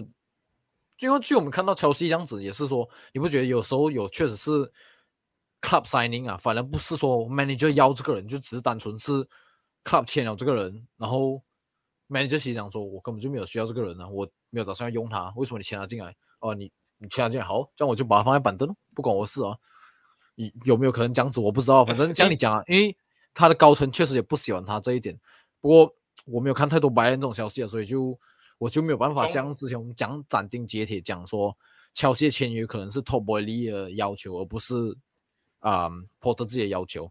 [1.01, 4.51] 因为据我们看到乔西这样子，也是说，你不觉得有时候有确实是
[5.61, 9.27] club signing 啊，反而不是说 manager 要这个人，就只是单纯是
[9.83, 11.43] club 签了这个人，然后
[12.09, 16.14] manager 其实讲说，我根本就没有需要这个人呢，我没有打算要用他，为什么你签他进来？
[16.40, 19.57] 哦，你你签他进来好，这样我就把他放在板凳，不管我事啊。
[20.40, 21.40] 你有没有可能这样子？
[21.40, 22.97] 我不知道，反正像你讲啊， 因为
[23.35, 25.18] 他的高层确实也不喜欢他这一点。
[25.61, 25.92] 不过
[26.27, 28.16] 我没有看太多白人这种消息啊，所以就
[28.59, 31.57] 我就没有办法像之前我们讲斩钉截铁讲说，
[31.92, 34.97] 乔西的签约可能是 Top Boy 的要求，而不是
[35.59, 35.90] 啊
[36.21, 37.11] Porter 自己的要求。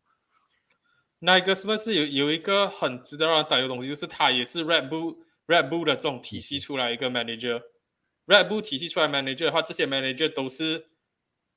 [1.20, 10.88] 那一个是不是有有一个很值得让人担忧的东西，就是他也是 Red Bull Red Bull 的这种体系出来一个 manager，Red Bull 体系出来 manager 的话，这些 manager 都是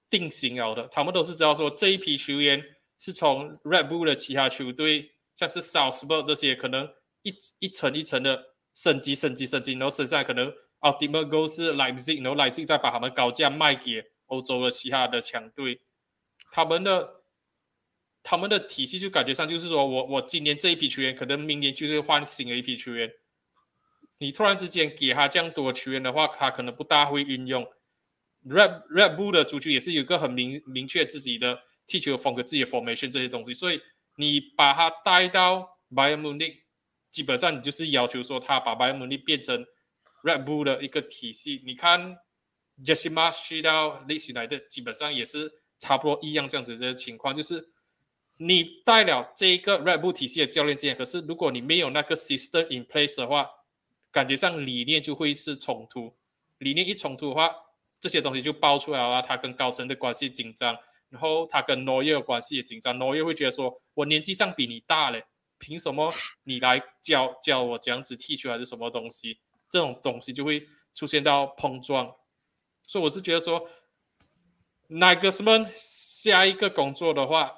[0.09, 2.65] 定型了的，他们都是知道说这一批球员
[2.99, 5.13] 是从 Red Bull 的其他球队。
[5.37, 6.87] 像是 Southport 这些，可能
[7.23, 8.45] 一一层一层的
[8.75, 15.81] 升级、升级、升级，然后剩下可能 Ultimate Goal 是 Leipzig，然后 Leipzig 再把他们高价卖给欧洲的其他的强队。
[16.53, 17.20] 他们的
[18.23, 23.11] 他们的体系就感觉上就是说我我今年这一批球员，可能明年就是换新的一批球员。
[24.19, 27.67] 你突然之间给他这样多球员的话，他可能不大会运用。
[28.47, 33.81] Red Red Bull 的足球也是有个很明明确自己的踢球风格、自己的 formation 这些东西，所以。
[34.17, 36.59] 你把他带到 Bayern Munich，
[37.11, 39.65] 基本上你就是要求说他把 Bayern Munich 变成
[40.23, 41.63] Red Bull 的一个体系。
[41.65, 42.19] 你看
[42.85, 47.67] Jesse Marsch 去到 Leeds United，基本上也是差不多一样这样子的情况，就是
[48.43, 53.51] 你带了这一个 Red Bull 体系的教练进来，可是如果你没有那个 system in place 的话，
[54.11, 56.15] 感觉上理念就会是冲突。
[56.57, 57.55] 理念一冲突的话，
[58.01, 60.75] 这些东西就爆出来了，他跟高层的关系紧张。
[61.11, 65.23] 然后他跟诺耶的关系也紧张，诺耶会觉得说：“我年纪上比你大嘞，
[65.59, 66.11] 凭什么
[66.45, 72.15] 你来教教我这样子踢球还是什么东西？”这种东西就会出现到碰撞。
[72.85, 73.69] 所以我是觉得说，
[74.87, 77.53] 那个什么下一个工作的话，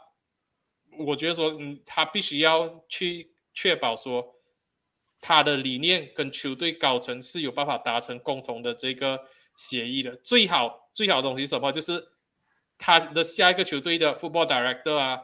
[0.99, 4.35] 我觉得说，嗯，他必须要去确保说，
[5.21, 9.21] 他的理念跟球队高层是有办法达成共同的这个
[9.57, 10.17] 协议的。
[10.17, 12.09] 最好最好的东西什么就是。
[12.85, 15.21] 他的下一个球队的 football director 啊，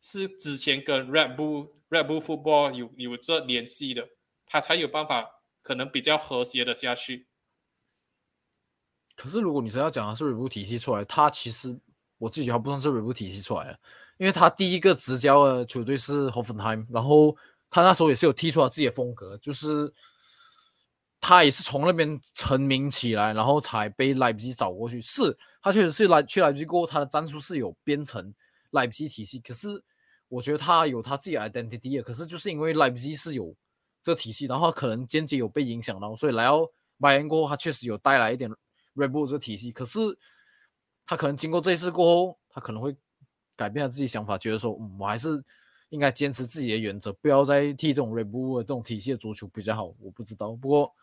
[0.00, 4.08] 是之前跟 Red Bull Red Bull Football 有有着联系的，
[4.44, 5.24] 他才有办法
[5.62, 7.28] 可能比较和谐的下去。
[9.14, 11.78] 可是如果你真要讲的是 Red Bull 体系出来，他其实
[12.18, 13.80] 我自己还不算是 Red Bull 体系出来的，
[14.18, 17.36] 因为他第一个执教的球队是 Hoffenheim，然后
[17.70, 19.92] 他那时候也是有踢出了自己的风格，就是
[21.20, 25.36] 他也是从那边成名起来，然后才被莱比锡找过去是。
[25.62, 28.32] 他确实是来去莱比锡过后，他的战术是有编成
[28.70, 29.40] 莱比锡体系。
[29.40, 29.82] 可是
[30.28, 33.54] 我觉得他有他自己的 identity 可是就是因为莱比锡是有
[34.02, 36.66] 这个体系，然后可能间接有被影响到，所以来到
[37.00, 38.48] 拜仁过后，他确实有带来一点
[38.94, 39.72] Red Bull 这个体系。
[39.72, 39.98] 可是
[41.04, 42.96] 他可能经过这一次过后，他可能会
[43.56, 45.42] 改变了自己想法，觉得说，嗯，我还是
[45.88, 49.86] 应该坚持自己的原则，不要再踢这种 Red Bull 的这种体系的足球比较好。
[50.00, 50.52] 我不知道。
[50.52, 50.94] 不过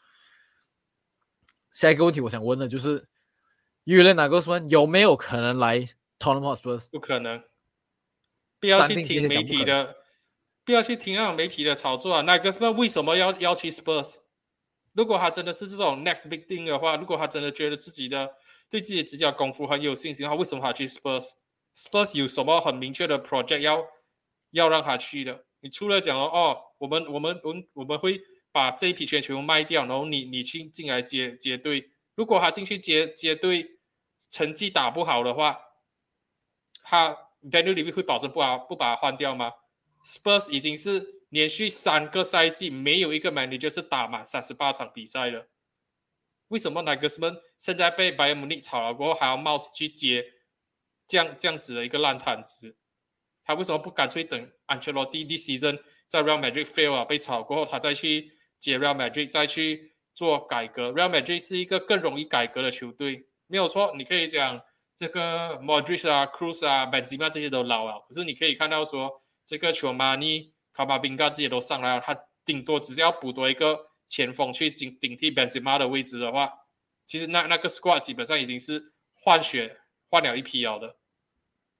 [1.71, 3.07] 下一个问题，我想问的就是。
[3.85, 4.65] 约了哪个什么？
[4.69, 5.79] 有没有可能来
[6.17, 6.87] Tottenham Hotspur？
[6.89, 7.43] 不可能，
[8.57, 9.97] 不要去听媒体的，
[10.63, 12.21] 不要去听那种媒体的炒作啊！
[12.21, 14.15] 哪个什么为什么要要去 Spurs？
[14.93, 18.31] 如果他真的是这种 next big thing 的话，如果他真的觉得自己的
[18.69, 20.87] 对自己的执教功夫很有信心的话，为什么他去
[21.75, 23.85] Spurs 有什么很明确的 project 要
[24.51, 25.45] 要让他去的？
[25.61, 31.91] 你除了讲哦，我们我们我们我们会把这一批全部卖掉，然后你你去进来接接队。
[32.15, 33.79] 如果他进去接接队，
[34.29, 35.59] 成绩打不好的话，
[36.83, 39.51] 他 Daniel Levy 会保证不把不把他换掉吗
[40.05, 45.47] ？Spurs 已经是连续三个赛季没有一个 manager 是打满三十八场比赛了。
[46.49, 50.23] 为什么 Nagelsman 现在被 Bayern Munich 炒了过后还要冒去接
[51.07, 52.75] 这样这样子的一个烂摊子？
[53.43, 63.93] 他为什么不干脆等 Ancelotti 的 season 在 Real Madrid fail 啊被炒过后，他再去接 Real Madrid 再去做改革？Real Madrid 是一个更容易改革的球队，没有错。
[63.97, 64.61] 你可以讲
[64.95, 73.89] 这个 Modric 啊、Cruz 啊、Benzema 这些都老了，可是你可以看到说这个 Chouamani、卡巴 Vinga 这些都上来了，他顶多只是要补多一个。
[74.09, 76.51] 前锋去顶顶替 Benzema 的位置的话，
[77.03, 79.75] 其实那那个 squad 基本上已经是换血
[80.13, 80.95] 换了一批了的。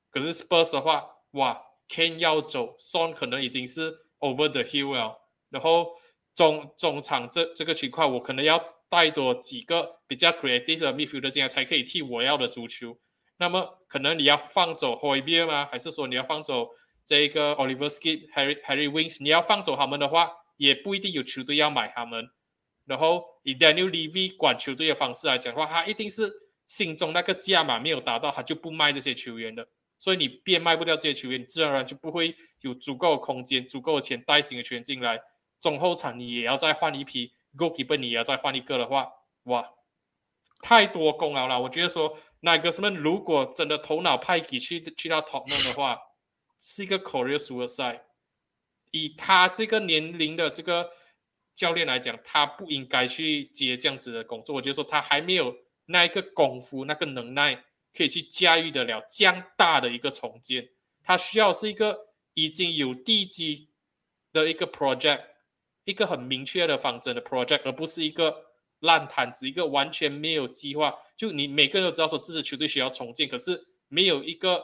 [0.09, 5.15] 可是 Spurs 的话，哇，Kane 要走，Son 可能已经是 over the hill 了。
[5.51, 5.91] 然后
[6.33, 8.57] 中中场这这个情况，我可能要
[8.89, 12.97] 带多几个比较 creative 的 midfielder 进来，才可以替我要的足球。
[13.37, 15.69] 那么可能你要放走 h o y b e r 吗？
[15.71, 16.69] 还是说你要放走
[17.05, 19.17] 这个 Oliver Skip、Harry Harry Winks？
[19.19, 20.31] 你要放走他们的话？
[20.57, 22.27] 也不一定有球队要买他们，
[22.85, 26.31] 然后以 Daniel Levy 管球队的方式来讲的话，他一定是
[26.67, 29.67] 心中那个价码没有达到，他就不卖这些球员的。
[29.99, 35.21] 所以你变卖不掉这些球员，你自然而然就不会有足够的空间、足够的钱带新的球员进来。
[35.61, 39.09] 中后场你也要再换一批，Goalkeeper 你也要再换一个的话，
[39.43, 39.69] 哇，
[40.61, 41.61] 太多功劳了。
[41.61, 45.97] 我觉得说，那个什么，如果真的头脑派给去去到 Top 的话，
[46.59, 48.01] 是一个 Career Suicide。
[48.91, 50.91] 以他这个年龄的这个
[51.53, 54.53] 教练来讲，他不应该去接这样子的工作。
[54.53, 60.69] 我觉得说他还没有那一个功夫、那个能耐，可以去驾驭得了这样大的一个重建。
[61.03, 63.69] 他需要是一个已经有地基
[64.31, 65.21] 的一个 project，
[65.83, 68.45] 一个很明确的方针的 project，而不是一个
[68.79, 70.97] 烂摊子，一个完全没有计划。
[71.15, 74.63] 就你每个人都知道说，这支球队需要重建，可是没有一个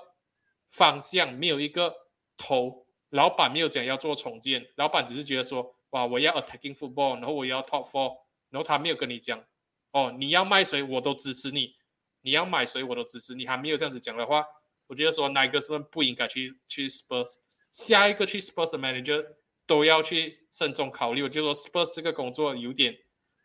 [0.71, 1.93] 方向，没有一个
[2.37, 2.85] 头。
[3.11, 8.15] 老板没有讲要做重建，老板只是觉得说，哇，我要 attacking football，然后我要 top four，
[8.51, 9.43] 然后他没有跟你讲，
[9.91, 11.75] 哦，你要卖谁我都支持你，
[12.21, 14.45] 你要买谁我都支持你，还没有这样子讲的话，
[14.87, 17.35] 我觉得说哪个是不应该去去 Spurs，
[17.71, 19.25] 下一个去 Spurs 的 manager
[19.65, 21.23] 都要去慎重考虑。
[21.23, 22.95] 我就说 Spurs 这个工作有点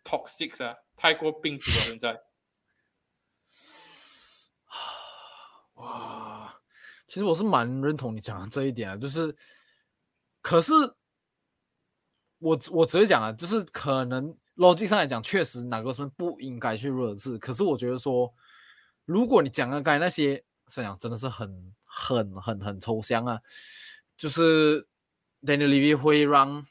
[0.04, 2.20] toxic 啊，太过病毒了现在。
[5.74, 6.60] 哇，
[7.06, 9.36] 其实我是蛮认同你讲的这一点啊，就是。
[10.46, 10.74] 可是，
[12.38, 17.38] 我我只会讲啊，就是可能逻辑上来讲，确实哪个村不应该去热刺。
[17.38, 18.32] 可是我觉得说，
[19.04, 23.40] 如果你讲的该那些，这样真的是很很很很抽象啊。
[24.16, 24.86] 就是
[25.42, 26.66] Daniel Levy 会让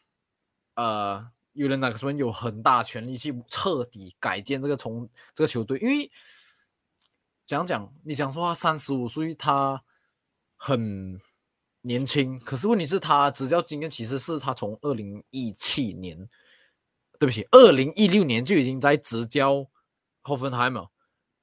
[0.76, 6.12] 呃有人哪个村有很大权力去彻底改建这个从这个球队，因为
[7.46, 9.84] 讲讲你讲说他三十五岁，他
[10.56, 11.20] 很。
[11.86, 16.30] 年轻，可是问题是，他执教经验其实是他从二零一七年，
[17.20, 19.66] 对不起，二零一六年就已经在执教
[20.24, 20.88] Hoffenheim，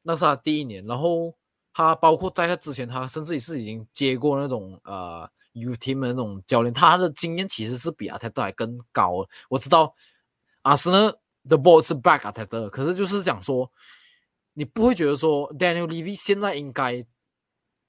[0.02, 0.84] 那是他第一年。
[0.86, 1.34] 然后
[1.72, 9.26] 他包括在他之前，他甚至也是已经接过那种呃 U team 的那种教练，他的经验其实是比阿泰德还更高。
[9.48, 9.94] 我知道
[10.62, 11.10] 阿森纳
[11.44, 13.70] The ball 是 back 阿泰德，可是就是讲说，
[14.54, 17.06] 你不会觉得说 Daniel Levy 现在应该。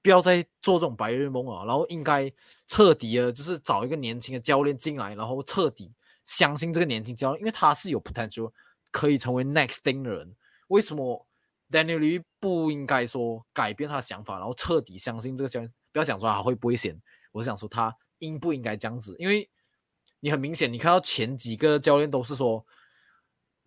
[0.04, 2.34] 不要再做这种白日梦了，然后应该
[2.65, 5.91] 彻底的，就是找一个年轻的教练进来，然后彻底
[6.24, 8.52] 相信这个年轻教练，因为他是有 potential
[8.92, 10.36] 可以成为 next thing 的人。
[10.68, 11.28] 为什么
[11.70, 15.74] Daniel Lee 不应该说改变他的想法，然后彻底相信这个教练？
[15.92, 19.16] 不要想说他会不会选，我是想说他应不应该这样子？
[19.20, 19.50] 因为
[20.20, 22.66] 你很明显，你看到前几个教练都是说。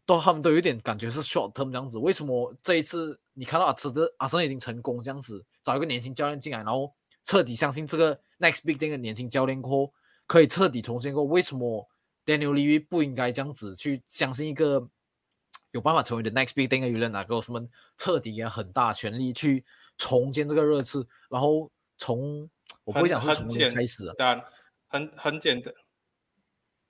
[0.06, 6.92] 都他们都有点感觉是 short term 这样子，为什么这一次你看到阿兹的阿森已经成功这样子，找一个年轻教练进来，然后
[7.24, 9.94] 彻底相信这个 next big thing 的年轻教练后，
[10.26, 11.24] 可以彻底重新过？
[11.24, 11.88] 为什么
[12.24, 14.88] Daniel Levy 不应该这样子去相信一个
[15.72, 17.60] 有办法成为的 next big thing 的 u 哪个什么
[17.96, 19.64] 彻底也很大权力去
[19.98, 22.48] 重建这个热刺，然后从
[22.84, 24.42] 我不会讲是从零开始，但
[24.86, 25.74] 很很简单，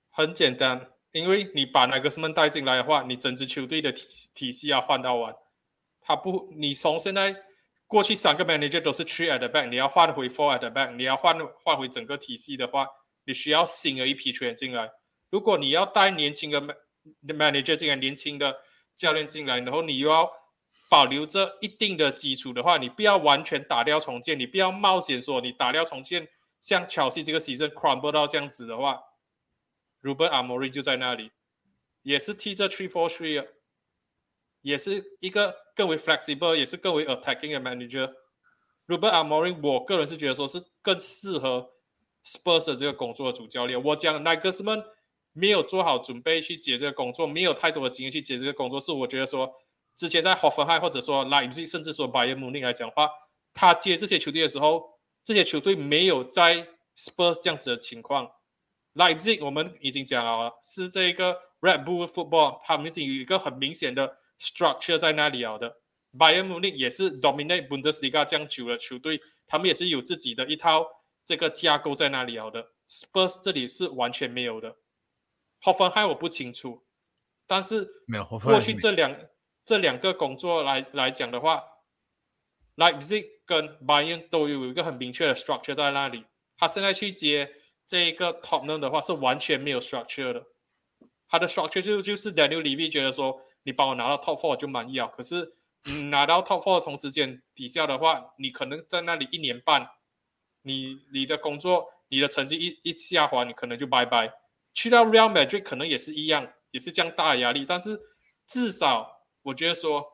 [0.09, 0.91] 很简单。
[1.11, 5.33] 因为你把那个什么带进来的话，你整支球队的体体系要换到完，
[6.01, 7.33] 他不，你从现在
[7.87, 12.85] 过去三个 manager 都是 three at the back，你要换回 four at the back，你要换换回整个体系的话，
[13.23, 14.91] 你需要新的一批球员进来。
[15.29, 16.61] 如果你要带年轻的
[17.27, 18.57] manager 进来，年轻的
[18.95, 20.31] 教练进来，然后你又要
[20.89, 26.29] 保留着一定的基础的话，你不要完全打掉重建，你不要冒险说你打掉重建，
[26.61, 29.01] 像乔西这个 season crumble 到这样子的话。
[30.01, 31.31] Ruben Amorim 就在那里，
[32.03, 33.47] 也是踢着 three four three，
[34.61, 38.13] 也是一个更为 flexible，也是更为 attacking 的 manager。
[38.85, 41.71] Ruben Amorim，我个人是觉得说是更适合
[42.23, 43.83] Spurs 的这个工作的主教练。
[43.83, 44.85] 我讲 Nagelsmann
[45.37, 49.53] 没有做好准备去接这个工作，没有太多的经验去接这个工作，是我觉得说
[49.93, 53.09] 之前在 Hoffenheim 或者说 Leipzig 甚至说 bye Munich 来讲话，
[53.53, 58.31] 他接这些球队的时候，这些球队没有在 Spurs 这样子的情况。
[58.93, 65.77] Leipzig 我们已经讲了，是这个 Red Bull Football，他们已经有一个很明显的 structure 在那里了的。
[66.17, 70.87] bye Munich 也是 dominate Bundesliga 这样久的球队，他们也是有自己的一套
[71.25, 72.69] 这个架构在那里了的。
[72.87, 74.77] Spurs 这里是完全没有的。
[75.65, 76.85] Hoffenheim 我不清楚，
[77.45, 79.13] 但是没有过去这两
[79.65, 81.63] 这两个工作来来讲的话
[82.77, 86.25] ，Leipzig 跟 Bayern 都有一个很明确的 structure 在那里。
[86.57, 87.55] 他现在去接。
[87.87, 90.43] 这一个 top n 的话是完全没有 structure 的，
[91.27, 95.53] 他的 structure 就就是 Daniel Levy 觉得说你帮我拿到 top four 就满意啊，可是
[95.83, 99.87] 你拿到 top four 的同时间底下的话，你可能在那里一年半，
[100.63, 104.33] 你你的工作你的成绩一一下滑，你可能就拜拜。
[104.75, 107.99] 去到 Real Madrid 可能也是一样，也是这样大的压力，但是
[108.45, 110.05] 至少我觉得说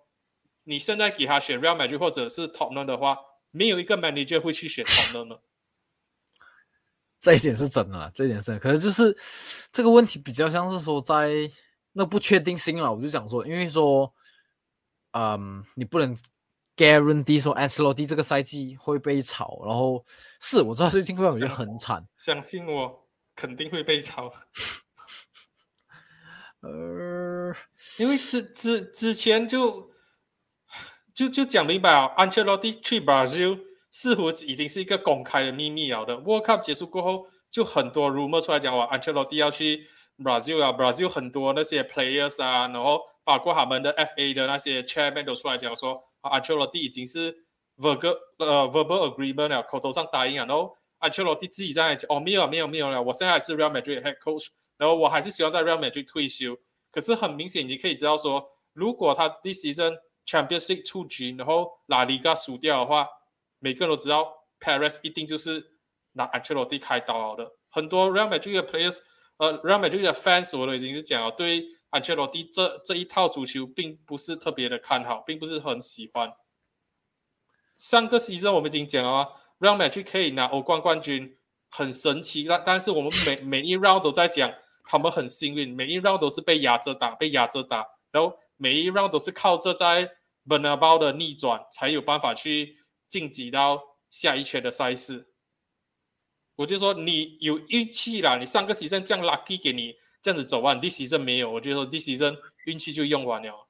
[0.64, 3.18] 你现在给他选 Real Madrid 或者是 top n 的话，
[3.50, 5.42] 没有一个 manager 会去选的。
[7.20, 9.16] 这一点是真的，这一点是，可是就是
[9.72, 11.32] 这个问题比较像是说在
[11.92, 12.92] 那不确定性了。
[12.92, 14.12] 我就想说，因为说，
[15.12, 16.16] 嗯，你不能
[16.76, 20.04] guarantee 说 Ancelotti 这个赛季会被炒，然后
[20.40, 23.01] 是我知道最近会我觉得很惨，相信我
[23.42, 24.32] 肯定会被炒。
[26.62, 27.56] 呃，
[27.98, 29.92] 因为之之之前就
[31.16, 33.60] 就就讲明白啊，Ancelotti 去 Brazil。
[33.94, 36.16] 似乎已经是一个公开的秘密了的。
[36.16, 39.86] World Cup 结束过后，就很多 rumor 出来讲，哇，Ancelotti 要去
[40.18, 47.44] Brazil 啊，Brazil 很多那些 players 啊，然后包括他们的 FA 的那些 chairman 都出来讲说，Ancelotti 已经是
[47.76, 50.46] verbal 呃 verbal agreement 了，口头上答应啊。
[50.48, 54.48] 然后 Ancelotti 自己在讲，哦，没有没有没有了，我现在还是 Real Madrid head coach，
[54.78, 56.58] 然后我还是希望在 Real Madrid 退休。
[56.92, 63.08] 可是很明显，你可以知道说，如果他 this season Champions League 出局，然后 La Liga 输掉的话，
[63.60, 65.78] 每个人都知道，Paris 一定就是
[66.14, 67.52] 拿 Ancelotti 开刀的。
[67.70, 69.00] 很多 Real Madrid 的 players，
[69.38, 76.34] 呃，Real Madrid 的 fans 我都已经是讲了，对 Ancelotti 这这一套足球并不是特别的看好，并不是很喜欢。
[77.78, 81.38] 上个 season 我们已经讲了，Real Madrid 可以拿欧冠冠军，
[81.72, 82.44] 很神奇。
[82.44, 84.54] 但但是我们每每一 round 都在讲，
[84.84, 90.12] 他们很幸运，每一 round 都是被压着打，被压着打，然后每一 round 都是靠着在
[90.46, 92.80] Bernabeu 的逆转才有办法去。
[93.12, 95.28] 晋级到下一圈的赛事，
[96.56, 102.38] 我就说你有运气啦，你上个 season 这样 lucky 给你这样子走完，第 season 没有，我就说第 season
[102.68, 103.68] 运气就用完了。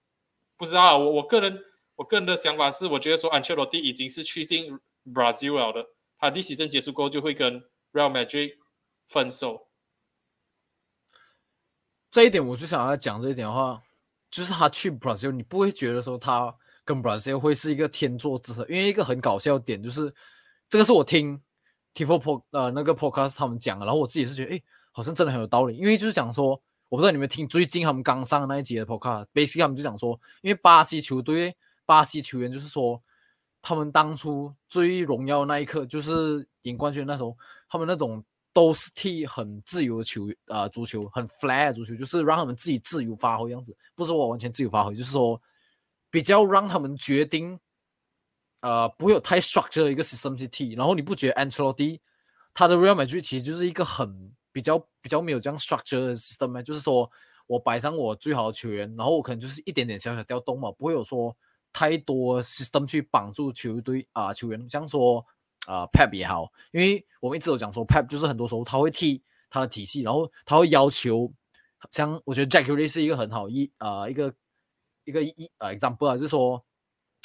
[0.57, 1.59] 不知道我我个人
[1.95, 5.85] 我个人的想法是，我觉得说安切洛蒂已经是确定 Brazil 了的，
[6.17, 7.61] 他第 season 结束过后就会跟
[7.93, 8.53] Real Madrid
[9.07, 9.67] 分手。
[12.09, 13.81] 这一点我就想要讲这一点的话，
[14.29, 16.55] 就是他去 Brazil，你不会觉得说他。
[16.83, 20.11] 跟 Brazil 会是一个天作之合，因为一个很搞笑的点就是，
[20.67, 21.39] 这个是我听
[21.93, 33.01] t f o p 呃那个 Podcast 他们讲的，然后我自己是觉得，哎，好像真的很有道理，因为就是讲说，我不知道你们听最近他们刚上那一集的 Podcast，basically 他们就讲说，因为巴西球队巴西球员就是说，
[33.61, 37.37] 他们当初最荣耀那一刻就是赢冠军那时候，
[37.69, 45.41] 他们那种都是踢很自由的球啊足球，很 flat 足球，就是让他们自己自由发挥样子，不是我完全自由发挥，就是说。
[46.13, 47.57] 比较让他们决定，
[48.59, 50.73] 呃，不会有太 structure 的一个 system 去踢。
[50.73, 52.01] 然后你不觉得 Ancelotti
[52.53, 56.61] 他的 Real Madrid 其实就是一个很比较比较没有这样 structure 的 system 吗？
[56.61, 57.09] 就是说
[57.47, 61.33] 我摆上我最好的球员，然后我可能就是一点点小小调动嘛，不会有说
[61.73, 64.69] 太多 system 去帮助球队啊球员。
[64.69, 65.25] 像说
[65.65, 71.31] 啊 Pep 也好，因为我们一直都讲说 Pep 就是很多时候他会替他的体系，然后他会要求，
[71.91, 74.33] 像我觉得 Jack Lee 是一个很好一啊一个。
[75.03, 76.63] 一个一呃 example 啊，就是说，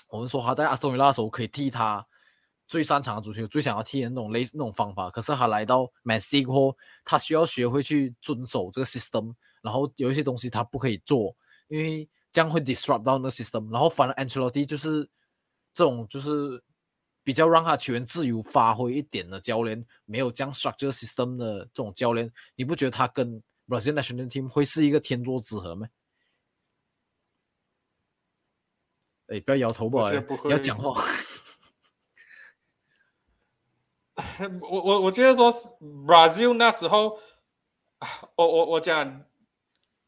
[0.09, 2.05] 我们说他在阿斯顿维拉的时候可以替他
[2.67, 5.11] 最擅长的足球，最想要踢的那种类那种方法。
[5.11, 6.75] 可是他来到 Man City 后，
[7.05, 11.37] 他需要学会去遵守这个 system，然后有一些东西他不可以做，
[11.69, 13.73] 因为这样会 disrupt 到那个 system。
[13.73, 15.09] 然后反而 Ancelotti 就是
[15.73, 16.63] 这种就是
[17.25, 25.89] 比较让他球员自由发挥一点的教练，没有这样 structure system 的这种教练，你不觉得他跟 Brazil national team 会是一个天作之合吗？
[29.29, 30.13] 哎，不要摇头吧！
[30.51, 31.03] 要讲话。
[34.61, 37.19] 我我我觉得说，Brazil 那时候，
[38.35, 39.25] 我我我讲，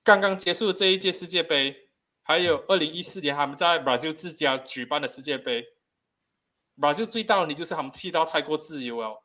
[0.04, 1.87] 刚刚结束这一届世界杯，
[2.28, 5.64] 还有二零一四年他们在 Brazil 自家举办的世界杯
[6.76, 9.22] ，Brazil 最大的问题就是他们踢到太过自由了。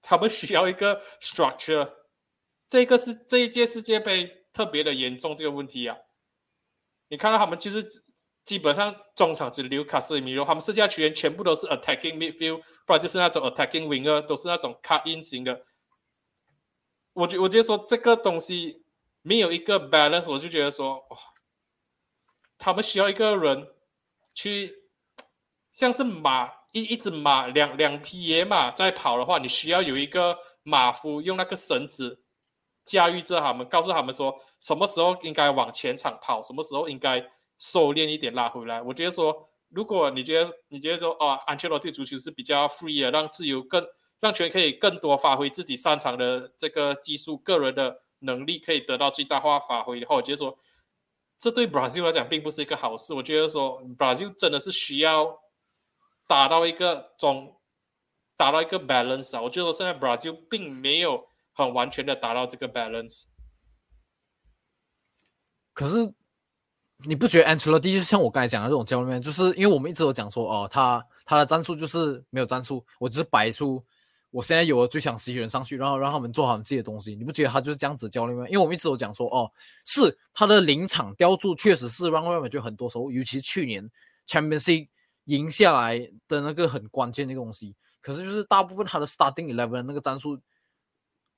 [0.00, 1.92] 他们需要一个 structure。
[2.70, 5.98] 这个是这一届世界杯特别的严重这个问题啊！
[7.08, 7.86] 你看到他们就是
[8.44, 15.66] 基本上中场只留卡斯米罗，他们剩下球员全部都是 attacking midfield，不然就是那种 attacking winger，都是那种 cut in 型的。
[17.12, 18.86] 我觉我觉得说这个东西
[19.20, 21.18] 没有一个 balance，我就觉得说哇，
[22.60, 23.66] 他们需要一个人
[24.32, 24.72] 去
[25.72, 32.22] 像是马一一只马两两匹野马在跑的话，你需要有一个马夫用那个绳子。
[32.82, 37.24] 驾驭着他们，告诉他们说什么时候应该往前场跑，什么时候应该
[37.58, 38.82] 收敛一点拉回来。
[38.82, 43.86] 我觉得说，如果你觉得你觉得说啊，安切洛蒂足球是比较 free 的，让自由更
[44.18, 50.58] 让球员可以更多发挥自己擅长的这个技术、个人的能力，可以得到最大化发挥的话，我觉得说
[51.40, 53.12] 这对 Brazil 来讲并不是一个好事。
[53.12, 55.36] 我觉得说 Brazil 真的是需要
[56.28, 57.58] 达到一个中，
[58.36, 59.42] 达到一个 balance 啊。
[59.42, 61.28] 我觉得现在 Brazil 并没有。
[61.52, 63.24] 很完全的达到这个 balance，
[65.74, 66.14] 可是
[67.04, 73.84] 你不觉得 Angelotti 就像我刚才讲的这种教练，就是因为我们一直都讲说，哦，他他的战术就是没有战术，我只是摆出
[74.30, 77.14] 我现在有了最强十一人上去，然后让他们做好自己的东西。
[77.16, 78.46] 你不觉得他就是这样子教练吗？
[78.46, 79.50] 因为我们一直都讲说，哦，
[79.84, 83.90] 是他的临场雕铸确实是让外面就很多时候，尤其是去年
[84.26, 84.88] Champions League
[85.24, 87.74] 赢下来的那个很关键的一个东西。
[88.00, 90.40] 可是就是大部分他的 starting eleven 那个战术。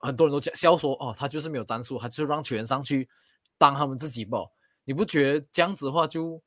[0.04, 3.08] 很多人都讲笑说哦，他就是没有战术，他就是让球员上去
[3.56, 4.40] 当他们自己吧。
[4.82, 6.42] 你不觉得这样子的话就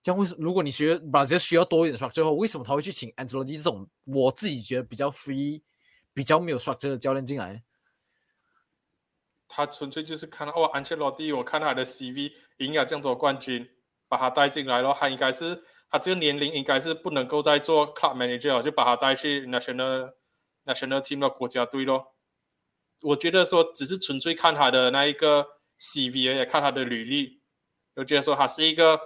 [0.00, 0.16] 这样？
[0.16, 5.60] 为什如果你学把这需要多一点 structure 的话，为什么他会去请 Angelotti 这种我自己觉得比较 free、
[6.14, 7.62] 比较没有 structure 的教练进来？
[9.48, 13.68] 他纯粹就是看到哦，Angelotti，我看他的 CV 赢了这么多冠军，
[14.08, 14.92] 把他带进来了。
[14.98, 20.14] 他应该是他这个年龄应该是不能够再做 club manager，就把他带去 national
[20.64, 22.14] national team 的国家队咯。
[23.02, 25.46] 我觉得说只是纯粹看他的那一个
[25.78, 27.40] CV，也看他的履历，
[27.94, 28.98] 我觉得说他是一个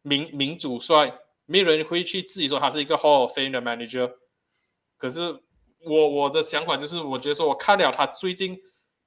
[0.00, 4.14] 民民主帅，没有人会去质疑说他是一个 Hall of Fame 的 manager。
[4.96, 5.42] 可是
[5.84, 8.58] 我我的想法就是，我觉得说我看了他最近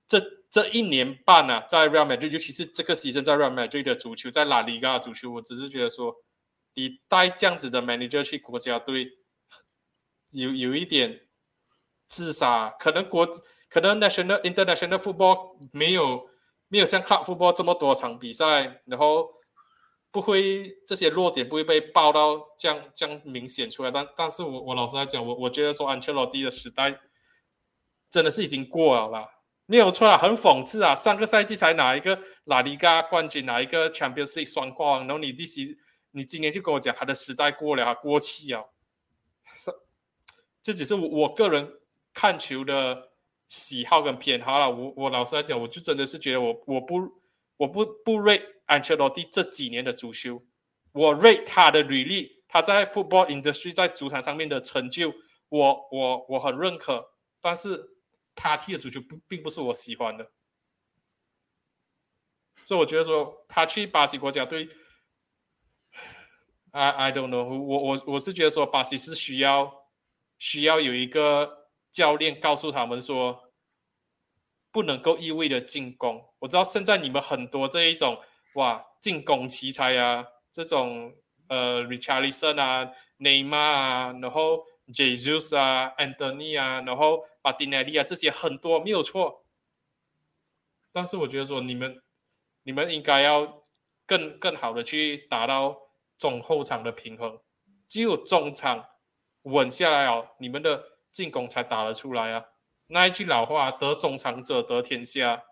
[0.07, 0.19] 这
[0.49, 6.15] 这一年半啊，在 Real Madrid，尤其是这个 season 在 Real Madrid 的足球，在拉里加足球，我只是觉得说，
[6.73, 9.09] 你带这样子的 manager 去国家队，
[10.31, 11.27] 有有一点
[12.05, 13.27] 自杀，可能国。
[13.67, 16.29] 可能 national international football 没有
[16.69, 19.27] 没有像 club football 这么多场比赛，然后
[20.15, 23.91] 不会这些弱点不会被爆到这样这样明显出来。
[23.91, 26.97] 但但是我我老实来讲，我我觉得说安切洛蒂的时代
[28.09, 29.27] 真的是已经过了啦，
[29.65, 30.95] 没有错啦，很讽刺啊！
[30.95, 35.77] 上个赛季才拿一个拉里加冠军，拿一个 Champions League 双冠，然后你第时
[36.11, 38.63] 你今年就跟我讲他的时代过了，过气啊！
[40.61, 41.69] 这只是我我个人
[42.13, 43.11] 看球的。
[43.47, 46.95] 喜好跟偏好了，我我老实来讲，我就真的是觉得我我不
[47.57, 50.43] 我不不 re 安切洛蒂这几年的主修，
[50.91, 55.13] 我 rate 他的履历，他在 football industry 在足坛上面的成就，
[55.49, 57.97] 我我我很认可，但是
[58.33, 60.31] 他踢的足球不并不是我喜欢的，
[62.63, 64.69] 所以我觉得说他去巴西国家队
[66.71, 69.87] ，I I don't know，我我我是觉得说巴西是需要
[70.37, 71.65] 需要有一个。
[71.95, 73.53] 教练告诉他们说，
[74.69, 76.21] 不能够一味的进攻。
[76.39, 78.21] 我知道现在你们很多这一种
[78.55, 81.15] 哇进攻奇才啊，这种
[81.47, 89.45] 呃 Richarlison 啊、内马尔啊，然后 Jesus 啊、Anthony 啊，然后巴蒂内利啊这些很多没有错。
[90.91, 92.01] 但是我觉得说你们
[92.63, 93.63] 你们应该要
[94.05, 95.77] 更更好的去达到
[96.17, 97.39] 中后场的平衡，
[97.87, 98.85] 只有中场
[99.43, 100.95] 稳下来哦，你们的。
[101.15, 102.43] 进攻才打得出来啊！
[102.87, 105.45] 那一句老话，“得中场者得天下”，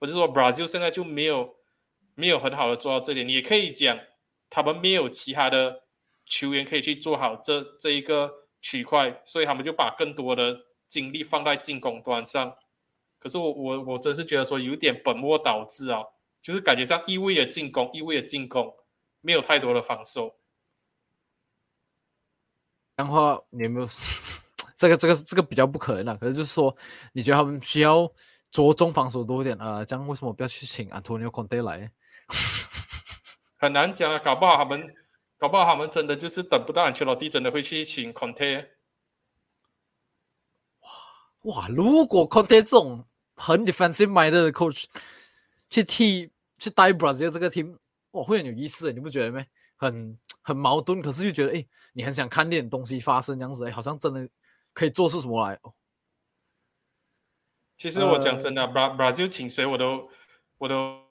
[0.00, 1.54] 我就说，Brazil 现在就没有
[2.20, 3.26] 没有很好的做到这点。
[3.26, 3.98] 你也可以讲，
[4.50, 5.84] 他们没有其他的
[6.26, 10.56] 球员可以去做好这这一个区块，所以他们就把更多的
[10.86, 12.54] 精力放在进攻端上。
[13.18, 16.04] 可是我我我真是觉得说，有点本末倒置啊，
[16.42, 18.74] 就是感觉上一味的进攻，一味的进攻，
[19.22, 20.36] 没有太多的防守。
[22.96, 23.88] 然后你有没有？
[24.76, 26.74] 这个这个这个比较不可能的，可是就是说，
[27.12, 28.10] 你觉得他们需要
[28.50, 29.84] 着重防守多一点啊？
[29.84, 31.92] 这样为什么不要去请 Antonio Conte 来？
[33.58, 34.94] 很难讲啊，搞不好他们，
[35.38, 38.68] 搞不好他们真的就是等不到安切洛蒂真的会去请 Conte。
[40.80, 41.68] 哇哇！
[41.68, 43.06] 如果 Conte 这种
[43.36, 44.84] 很 defensive minded 的 coach
[45.68, 47.76] 去替去带 Brazil 这个 team，
[48.12, 49.44] 哇，会很有意思，你不觉得吗？
[49.76, 54.28] 很很矛盾，可是又觉得哎，你很想看点东西发生这样子，哎，好像真的。
[54.72, 55.60] 可以做出什么来？
[57.76, 60.08] 其实我讲真的，Bra Brazil 请谁我都
[60.58, 61.09] 我都都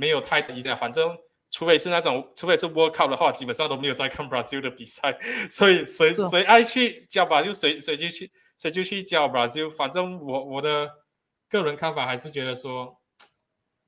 [0.00, 1.14] 没有太意见，反正
[1.50, 5.18] 除非是那种，除非是 World Cup 的话，基本上都没有在看 Brazil 的比赛，
[5.52, 10.90] 所以谁谁爱去教 Brazil，谁谁就去谁就去教 Brazil，反正我我的
[11.50, 12.98] 个人看法还是觉得说，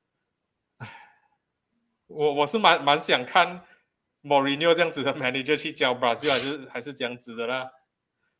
[0.78, 0.88] 唉，
[2.08, 3.64] 我我是蛮蛮想看
[4.22, 7.70] Mourinho 这样子的 manager 去教 Brazil，还是还是这样子的啦。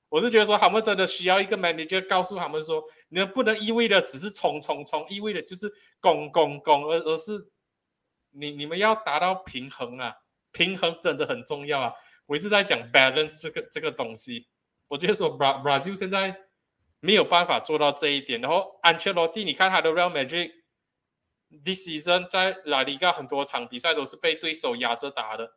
[0.08, 7.32] 我是觉得说，他们真的需要一个 manager 告诉他们说，你们不能一味的只是冲冲冲，一味的就是攻攻攻，而而是
[8.32, 10.14] 你你们要达到平衡啊，
[10.52, 11.92] 平衡真的很重要啊。
[12.26, 14.48] 我一直在讲 balance 这个这个东西，
[14.88, 16.36] 我觉得说 Bra Brazil 现在
[17.00, 18.40] 没有办法做到这一点。
[18.40, 25.52] 然后安切洛蒂，你看他的 Real Madrid，this season 在拉里加很多场比赛都是被对手压着打的，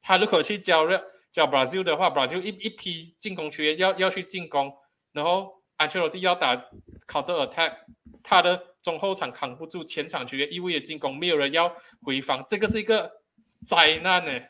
[0.00, 1.12] 他如果去教热。
[1.32, 4.70] 叫 Brazil 的话，Brazil 一一批进攻球员要要去进攻，
[5.12, 6.54] 然后安切洛蒂要打
[7.08, 7.74] counter attack，
[8.22, 13.22] 他的中后场扛不住，前场球员一味的进攻，没有人要回防，这个是一个
[13.64, 14.46] 灾难呢。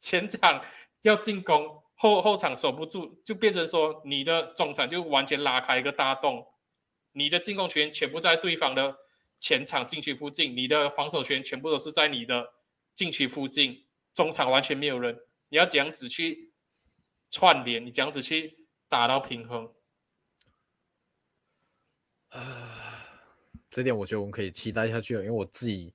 [0.00, 0.62] 前场
[1.02, 6.46] 要进攻，后后场守不住，就变成说你的中场就完全拉开一个大洞，
[7.12, 8.96] 你的进攻权全部在对方的
[9.38, 12.52] 前场禁区附近，你的防守权全部都是在你的
[12.94, 15.18] 禁区附近，中场完全没有人。
[15.48, 16.52] 你要这样子去
[17.30, 19.72] 串联，你这样子去达到平衡。
[22.30, 22.73] 啊，
[23.74, 25.20] 这点我觉得我们可以期待下去了。
[25.22, 25.92] 因为我自己，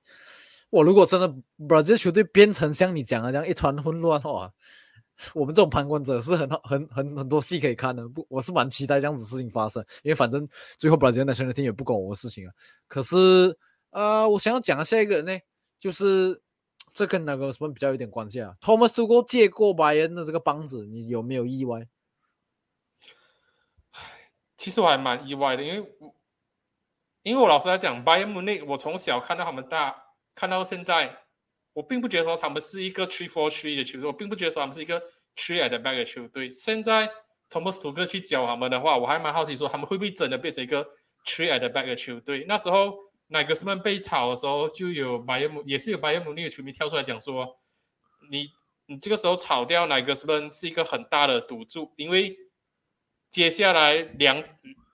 [0.68, 1.34] 我如果真的
[1.66, 4.52] 把这球队变成像你讲的这样一团混乱的话，
[5.32, 8.06] 我们这种旁观者是很好很很很多戏可以看的。
[8.08, 12.52] 不，我是蛮期待这样子事情发生，因为反正最后 Brazil national team 也不关我的事情啊。
[12.86, 13.56] 可是，
[13.90, 15.38] 呃，我想要讲的下一个人呢，
[15.78, 16.40] 就是。
[16.92, 21.86] 这跟那个什么比较有点关系啊？Thomas Tuchel 借过白人的这个帮子，你有没有意外？
[24.56, 25.88] 其实我还蛮意外的，因为
[27.22, 29.94] 因为我老实来讲，拜仁慕尼我从小看到他们大，
[30.34, 31.24] 看到现在，
[31.72, 35.00] 我并不觉得说他们是一个 three four three 的球队，我并不觉得说他们是一个
[35.36, 36.48] three at the back 的球队。
[36.50, 37.10] 现在
[37.50, 40.84] Thomas t u c h 去教他们的话，我还蛮好奇说他们会不会真的变成一个
[41.26, 42.44] three at the back 的球队？
[42.48, 42.94] 那时候。
[43.32, 47.60] 哪个什么被炒的时候，就有白彦姆，也是有白彦姆那个球迷跳出来讲说，
[48.28, 48.48] 你
[48.86, 52.36] 你这个时候炒掉哪个什么是一个很大的赌注，因为
[53.30, 54.42] 接下来两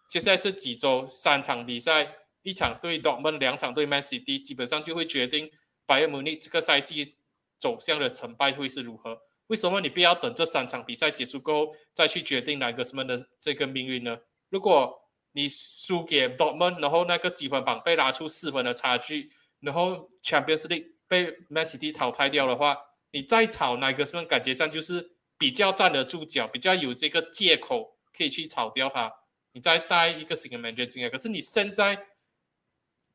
[0.08, 5.50] 接下来这几周三场比赛，一场对 Dortmund，两场对 Man City，基本上就会决定
[5.84, 7.16] 白彦姆尼这个赛季
[7.58, 9.18] 走向的成败会是如何。
[9.48, 14.18] 为什么你不要等这三场比赛结束过后再去决定哪个什么的这个命运呢？
[14.48, 14.96] 如果
[15.32, 19.30] 你输给 Dortmund，然后那个积分榜被拉出四分的差距，
[19.60, 22.76] 然后 Champions League 被 Man City 淘汰掉的话，
[23.10, 29.12] 你再炒哪个什么感觉上就是比较站得住脚，比较有这个借口可以去炒掉它。
[29.56, 32.06] 你再带一个新的 manager 进来，可是你现在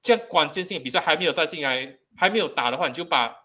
[0.01, 3.35] 这样关键性比赛还没有带进来，还没有打的话，你就把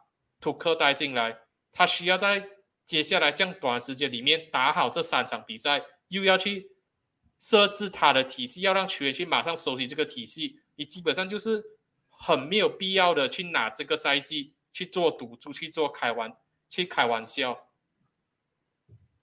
[0.40, 1.36] 图克带进来，
[1.70, 2.49] 他需要在
[2.86, 6.72] 接下来这样短时间里面打好这三场比赛，又要去。
[7.38, 11.62] 设置他的体系，要让球员去马上熟悉这个体系，你基本上就是
[12.09, 16.34] 很没有必要的去拿这个赛季去做赌注，去做开玩
[16.70, 17.68] 去开玩笑。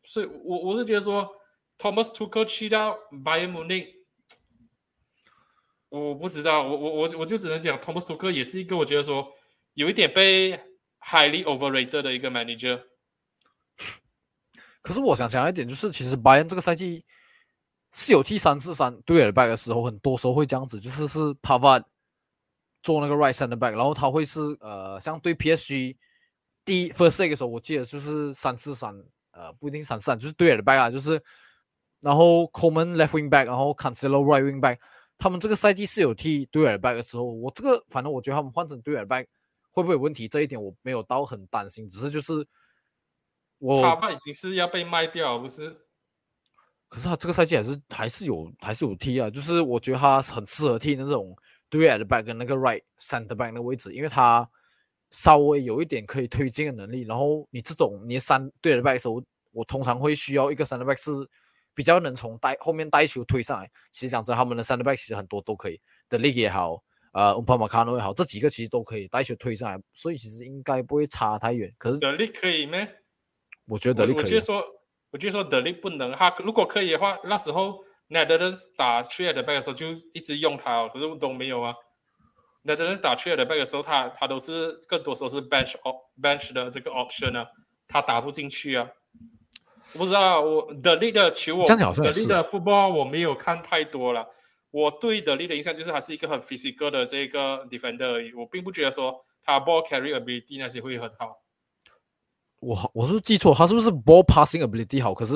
[0.04, 1.28] 所以，我我是觉得说
[1.78, 3.88] ，Thomas Tuchel 去到 Bayern Munich，
[5.90, 9.32] 我不知道，我我我我就只能讲，Thomas Tuchel 也是一个我觉得说
[9.74, 10.60] 有一点被
[11.00, 12.84] highly overrated 的一个 manager。
[14.82, 17.06] 可是我想讲一点，就是其实 Bayern 这个赛季。
[17.96, 21.84] 是有 T 三四三对 back 的时候，很多时候会这样子，就是是 Pavard
[22.82, 25.96] 做那个 right center back，然后他会是呃，像对 PSG
[26.66, 28.92] 第一 first leg 的时候，我记得就是三四三，
[29.30, 31.22] 呃，不一定三四三，就是对 back 啊，就是
[32.04, 34.78] 然后 Coleman left wing back，然后 Cancelo right wing back，
[35.18, 39.26] 他们这个赛季是有 T 对 back 的时候，我这个反正我觉得他们换成对 back
[39.72, 42.46] 会不会有问题，这一点我没有到很担心，只是就是
[43.58, 45.76] 我 Pavard 已经是要被卖掉，不是？
[46.90, 51.36] 可是他这个赛季还是还是有还是有踢啊，就是我觉得他很适合踢那种
[51.70, 54.48] 对 at back 跟那个 right center back 那个位置，因为他
[55.10, 57.02] 稍微有一点可以推进的能力。
[57.02, 59.24] 然后你这种你三对 at back 的时候，
[59.54, 61.12] 我通常会需要一个 center back 是
[61.74, 63.70] 比较能从带后面带球推上来。
[63.92, 71.74] 其实讲真，他们的 center back 其实很多都可以，的力也好，呃，乌帕马卡诺也好，这几个其实都可以带球推上来，所以其实应该不会差太远。
[71.78, 72.88] 可是德力可以咩？
[73.66, 74.40] 我觉得德力可以。
[75.12, 81.72] 我就说德力不能，他如果可以的话，那时候 Netherlands 打 t r e a d back 的时候就一直用他，可是都没有啊。
[82.64, 87.48] Netherlands 打 t r e a d back 的时候，他他都是更多时候是 bench op bench 的这个 option 啊，
[87.88, 88.90] 他打不进去啊。
[89.94, 94.28] 我不知道我德力的球，我德力的 football 我没有看太多了，
[94.72, 101.40] 我对德利的印象就是他是一个很 physical 的这个 defender 而已，我并不觉得说他 ball carry ability 那些会很好。
[102.60, 103.54] 我我是不是记错？
[103.54, 105.34] 他是不是 ball passing ability 好，可是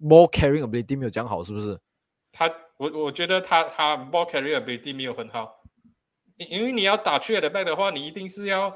[0.00, 1.78] ball carrying ability 没有讲好，是不是？
[2.30, 5.60] 他我我觉得他他 ball carry ability 没有很好，
[6.36, 8.70] 因因为你要打 t r a back 的话，你一定是要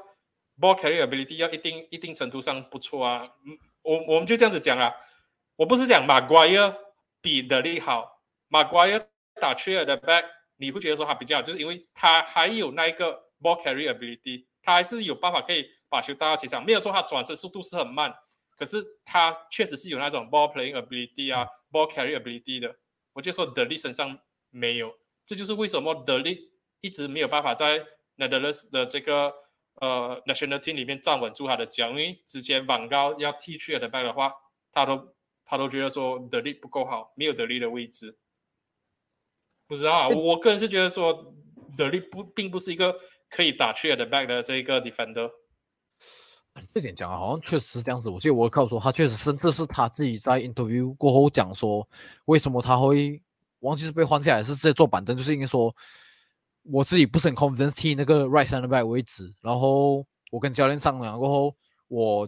[0.58, 3.22] ball carry ability 要一定一定程度上不错啊。
[3.46, 4.92] 嗯，我我们就这样子讲啊，
[5.56, 6.76] 我不是讲马奎尔
[7.20, 9.08] 比德利好，马奎尔
[9.40, 10.24] 打 t r a back，
[10.56, 15.66] 你会觉得说他比较好，就是因为他还有那一个 ball carry ability，他还是有办法可以。
[15.92, 18.10] 把球带到前场，没有说他转身速度是很慢，
[18.56, 22.74] 可是他确实是有那种 ball playing ability 啊，ball carry ability 的。
[23.12, 24.90] 我就说德利身上没有，
[25.26, 26.50] 这就是为什么德利
[26.80, 27.84] 一直没有办法在
[28.16, 29.30] Netherlands 的这个
[29.82, 34.32] 呃 national team 里面站稳住他的脚，因为之前网高要踢去的 back 的话，
[34.72, 35.14] 他都
[35.52, 38.16] 他都觉得说德力不够好，没有德力的位置。
[39.68, 41.34] 不知道啊，我个人是觉得说
[41.76, 42.96] 德力不并不是一个
[43.28, 45.30] 可以打去的 back 的这一个 defender。
[46.72, 48.08] 这点讲啊，好像确实是这样子。
[48.08, 51.86] 我记得我靠说，他确实甚至是他自己在 interview 过后讲说，
[52.24, 53.22] 为什么他会
[53.58, 55.76] 忘记是被换下来，是直接坐板凳，就是因为说
[56.62, 59.30] 我自己不是很 confident 踢那个 right center back 位置。
[59.42, 61.54] 然后我跟教练商量过后，
[61.88, 62.26] 我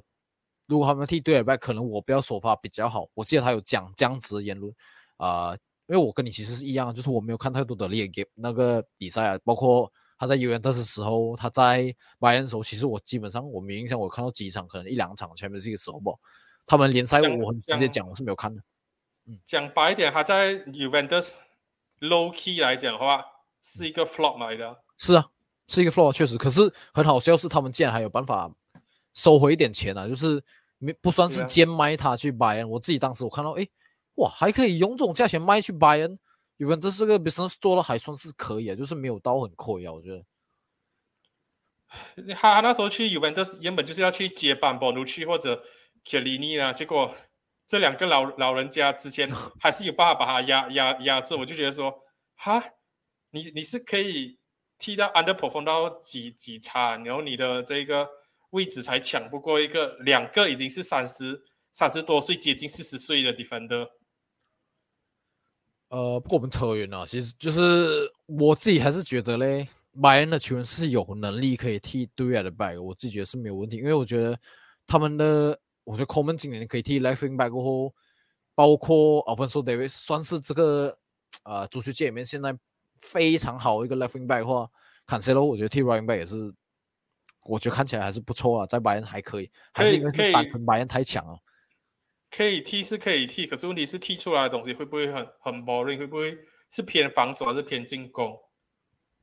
[0.66, 3.08] 如果他们踢对了 back，可能我不要首发比较好。
[3.14, 4.72] 我记得他有讲这样子的言论
[5.16, 5.52] 啊，
[5.86, 9.92] 因为我跟你其实是一样，就是我没有看太多的 league game 那个比赛啊，包括。
[10.16, 16.12] 他在尤文特斯时候，他在拜仁时候，其实我基本上我没印象，我看到几场，可能一两场前面是一个时候吧，
[16.64, 18.62] 他们联赛我很直接讲我是没有看的。
[19.26, 21.34] 嗯，讲白一点，他在 u v e n t u s
[22.00, 23.24] low key 来讲的话，
[23.60, 24.84] 是一个 flop 来的。
[24.96, 25.26] 是啊，
[25.66, 26.38] 是一个 flop，确实。
[26.38, 28.50] 可是很好笑是，他们竟然还有办法
[29.14, 30.42] 收回一点钱啊，就是
[30.78, 32.68] 没不算是兼卖他去 buy n。
[32.68, 33.66] 我自己当时我看到，哎，
[34.16, 36.18] 哇，还可以用这种价钱卖去拜仁。
[36.58, 40.24] 尤文这是个 business 做的还算是可以啊，就是没有刀很亏啊，我觉得。
[42.34, 45.64] 他那时候去尤文，这是原本就是要去接班博努奇或者
[46.04, 47.12] 铁里尼啊，结果
[47.66, 49.28] 这两个老老人家之前
[49.60, 51.92] 还是有办法把他压压压制，我就觉得说，
[52.36, 52.62] 哈，
[53.30, 54.38] 你你是可以
[54.78, 58.08] 踢到 underperform 到几几差，然后你的这个
[58.54, 61.42] 位置才抢不过一个两个已经是三十
[61.72, 63.88] 三十多岁接近四十岁的 defender。
[65.88, 69.68] 呃，不过我们扯远了，其实就是我自己还是觉得嘞，
[70.00, 74.38] 拜仁的球员是有能力可以踢对面的 back，我自己觉得是没有问题，因为我觉得
[74.86, 77.94] 他们的，我觉得 Coleman 今年可以踢 left wing back 过后，
[78.54, 80.96] 包括 Alfonso Davis 算是这个
[81.42, 82.56] 啊足球界里面现在
[83.02, 84.68] 非常好的一个 left wing back 的话
[85.06, 86.52] ，Cancelo 我觉得踢 right wing back 也是，
[87.44, 91.38] 我觉得看起来还是不错啊，在拜仁还可以，还是因为单纯拜仁太强了。
[92.30, 95.98] 可以踢是可以踢，可是问题是踢出来的东西会不会很很 boring？
[95.98, 96.36] 会不会
[96.70, 98.36] 是偏防守还是偏进攻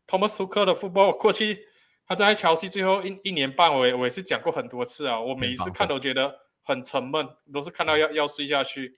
[0.07, 1.65] ？Thomas Tuchel 的 football 过去
[2.07, 8.93] 他在乔西最后一一年半，我也我也是讲过很多次啊，我每一次看都觉得很沉闷，都是看到要要睡下去。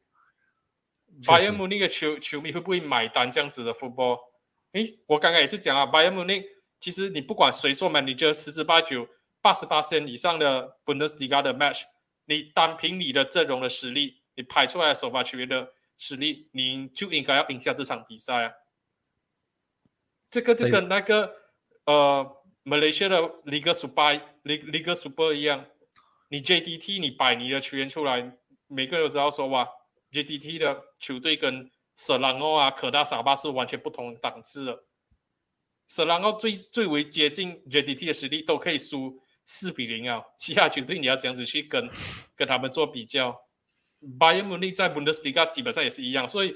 [1.27, 4.17] 拜仁慕尼的球球迷会不会买单这样子的 football？
[4.73, 6.43] 诶，我刚刚也是讲啊，拜仁慕尼
[6.83, 9.07] 其实你不管谁做 manager，十之八九
[9.39, 11.83] 八十八线以上的 Bundesliga 的 match。
[12.25, 18.51] 你单凭你的阵容的实力，你排出来的首发球员的实力，你就应该要赢下这场比赛啊！
[20.29, 21.33] 这个就跟那个
[21.85, 25.65] 呃，Malaysia 的 Liga Super、Liga Super 一样，
[26.27, 29.69] 你 JDT 你摆你的球员出来，每个人都知道说哇
[30.11, 34.83] ，JDT 的球队跟舍兰奥啊、可大沙巴是完全不同档次的。
[35.87, 39.19] 舍兰奥最最为接近 JDT 的实力都可以输。
[39.45, 40.23] 四比零啊！
[40.37, 41.89] 其他球队你要这样子去跟
[42.33, 43.37] 跟他们做比较
[44.17, 46.55] ，Bayern Munich 在 Bundesliga 基本上也是一样，所以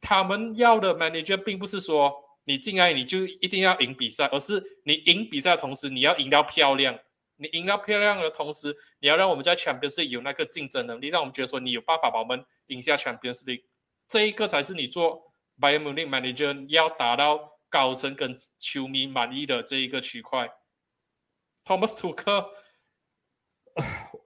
[0.00, 2.12] 他们要的 manager 并不是说
[2.42, 6.98] 你进来你就一定要赢比赛，而是你赢比赛的同时你要赢到漂亮，
[7.36, 13.62] 你赢到漂亮的同时你要让我们在 Champions League 有那个竞争能力，让我们觉得说你有办法把我们赢下 Champions League，
[14.08, 20.50] 这一个才是你做 Bayern Munich manager 要达到高层跟球迷满意的这一个区块。
[21.62, 22.50] Thomas 图克，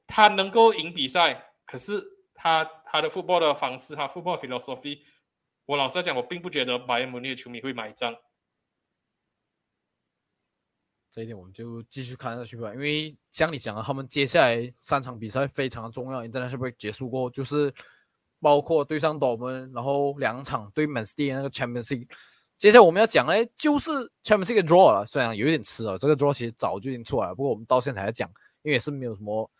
[0.06, 2.00] 他能够赢比赛，可是
[2.32, 5.02] 他他的 football 的方式，他 football philosophy，
[5.66, 8.14] 我老实讲，我并不觉得拜仁慕尼的球迷会买账。
[11.10, 17.74] 这一点我们就继续看下去吧，因为像你讲的，他们接下来三场比赛非常的重要，International break 结束过，就是
[18.38, 22.08] 包括对上多门，然后两场对 Man City 那个 Champions League。
[22.60, 23.90] 接下来我们要讲嘞，就是
[24.22, 28.28] Champions draw 了，虽然有一点迟了，这个 draw 其实早就已经出来了，不过我们到现在还在讲，
[28.60, 29.50] 因为也是没有什么，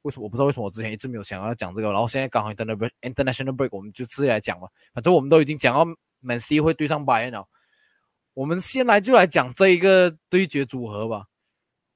[0.00, 5.84] 为什么我不知道为什么我之前一直没有想要讲这个，然后现在刚好 international break，我们就直接来讲吧，反正我们都已经讲到
[6.20, 7.46] Man City 会对上 Bayern 了，
[8.32, 11.26] 我们先来就来讲这一个对决组合吧。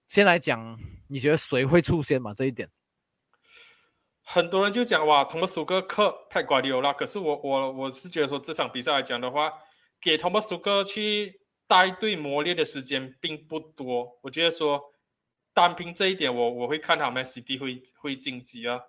[0.06, 0.78] 先来讲，
[1.08, 2.34] 你觉得谁会出现嘛？
[2.34, 2.68] 这一点，
[4.22, 6.92] 很多人就讲哇，托马斯哥克太瓜迪奥拉。
[6.92, 9.50] 可是我我我是觉得说，这场比赛来讲的话，
[10.02, 14.18] 给托马斯哥去带队磨练的时间并不多。
[14.22, 14.92] 我觉得说，
[15.54, 18.80] 单凭这一点，我我会看他们 CD 会会晋级啊。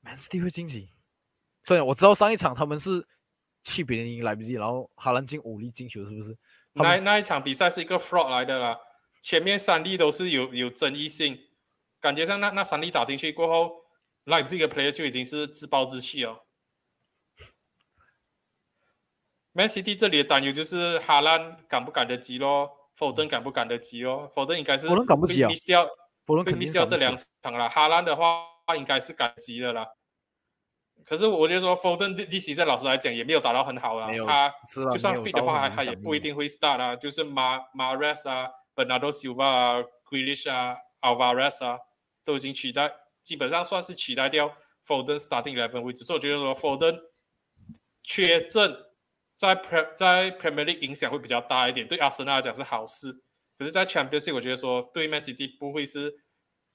[0.00, 0.90] Man City 会晋级，
[1.62, 3.06] 虽然我知道上一场他们是
[3.62, 6.36] 七比零赢来不及，然后哈兰进五粒进球，是不是？
[6.72, 8.76] 那那一场比赛是一个 fraud 来的啦，
[9.22, 11.38] 前面三粒都是有有争议性，
[12.00, 13.84] 感觉上那那三粒打进去过后，
[14.24, 16.44] 莱比锡的 player 就已经是自暴自弃哦。
[19.58, 24.30] Man City 这里的担忧就是哈兰赶不赶得及咯，否登赶不赶得及哦？
[24.32, 25.84] 否则应该是否登赶不及啊，掉，
[26.24, 27.68] 否登肯定掉这两场了。
[27.68, 28.46] 哈兰的话
[28.76, 29.84] 应该是赶及的啦。
[31.04, 34.08] 可是我觉得说，Foden 第第在老实来讲也没有打到很好啦。
[34.24, 34.54] 他
[34.92, 36.94] 就算 fit 的话，他也不一定会 start 啊。
[36.94, 41.80] 就是 Mar Mares 啊，Bernardo Silva 啊，Grealish 啊，Alvarez 啊，
[42.24, 42.92] 都已经取代，
[43.22, 44.54] 基本上算是取代掉
[44.86, 46.04] Foden starting eleven 位置。
[46.04, 46.96] 所以我觉得说，Foden
[48.04, 48.76] 缺阵
[49.38, 53.22] 在 Pre 在 Premier League 影响会比较大一点，对阿森纳来讲是好事。
[53.56, 56.24] 可是，在 Champions League 我觉得说，对 Man City 不会是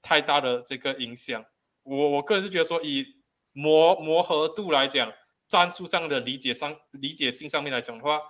[0.01, 1.45] 太大的这个影响。
[1.83, 5.11] 我我个人是觉得说，以磨磨合度来讲，
[5.45, 8.21] 战术上的理解上理解性上面来讲的话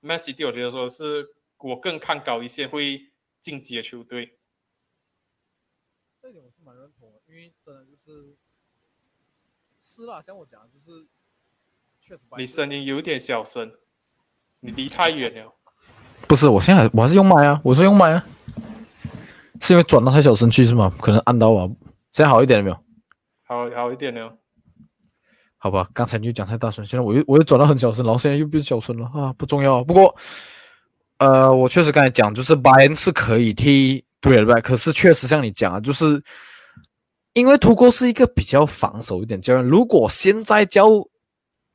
[0.00, 4.38] ，Man City 我觉得说是我更看高一些会晋级的球队。
[6.20, 8.36] 这点我是蛮认同的，因为真的就是
[9.80, 11.08] 是啦，像我讲就是。
[12.38, 13.70] 你声音有点小声，
[14.60, 15.52] 你离太远了。
[16.26, 18.26] 不是，我现在我还是用麦啊，我是用麦啊，
[19.60, 20.92] 是因为转到太小声去是吗？
[21.00, 21.68] 可能按到啊，
[22.12, 22.76] 现在好一点了没有？
[23.44, 24.36] 好好一点了。
[25.58, 29.84] 好吧，刚才你就讲太大声，现在我又我又转到很小声，然后现在又变小声了啊，不重要。
[29.84, 30.14] 不过，
[31.18, 36.22] 呃，我确实刚才讲，就是巴恩是可以踢对了，可是确实像你讲啊，就是
[37.34, 40.88] 因为图哥是一个比较防守一点教练，如果现在教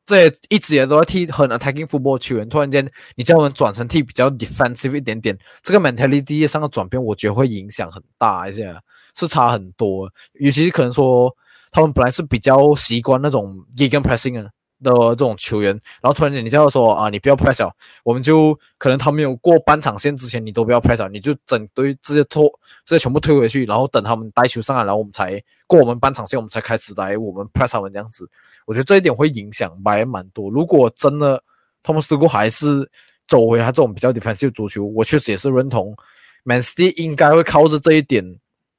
[0.06, 8.76] 这一直也都在踢很 attacking football 球员，突然间你叫我们转成踢比较 defensive 一点点，这个 mentality 上的转变，我觉得会影响很大一些，
[9.16, 11.36] 是差很多，尤其是可能说。
[11.72, 14.49] 他们本来是比较习惯那种 gegen pressing 啊
[14.86, 15.71] 的这种球员，
[16.01, 17.73] 然后突然间你叫他说啊，你不要 press 了，
[18.03, 22.43] 我们就可能他没有过半场线之前，你都不要 press 了，你就整队直接拖，
[22.86, 28.29] 直接全部推回去，然后等他们带球上来，然后我们才过我们半场线，我们才开始来我们 press 他们这样子。
[28.65, 30.49] 我觉得这一点会影响蛮蛮多。
[30.49, 31.43] 如果真的
[31.83, 32.89] 他们如果还是
[33.27, 35.95] 走回他这种比较 defensive 足球，我确实也是认同
[36.43, 38.23] Man City 应该会靠着这一点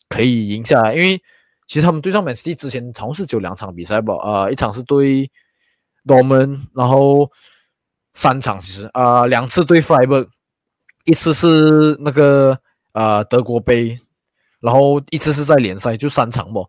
[0.09, 1.21] 可以赢下来，因为。
[1.69, 5.29] 其实他们对上 Man City 之前好像是只有两场比赛吧，呃，一场是对
[6.07, 7.31] 我们然后
[8.15, 10.29] 三场其实啊，两次对 Freiburg，
[11.05, 12.59] 一次是那个
[12.93, 13.99] 呃德国杯，
[14.61, 16.63] 然后一次是在联赛，就三场吧，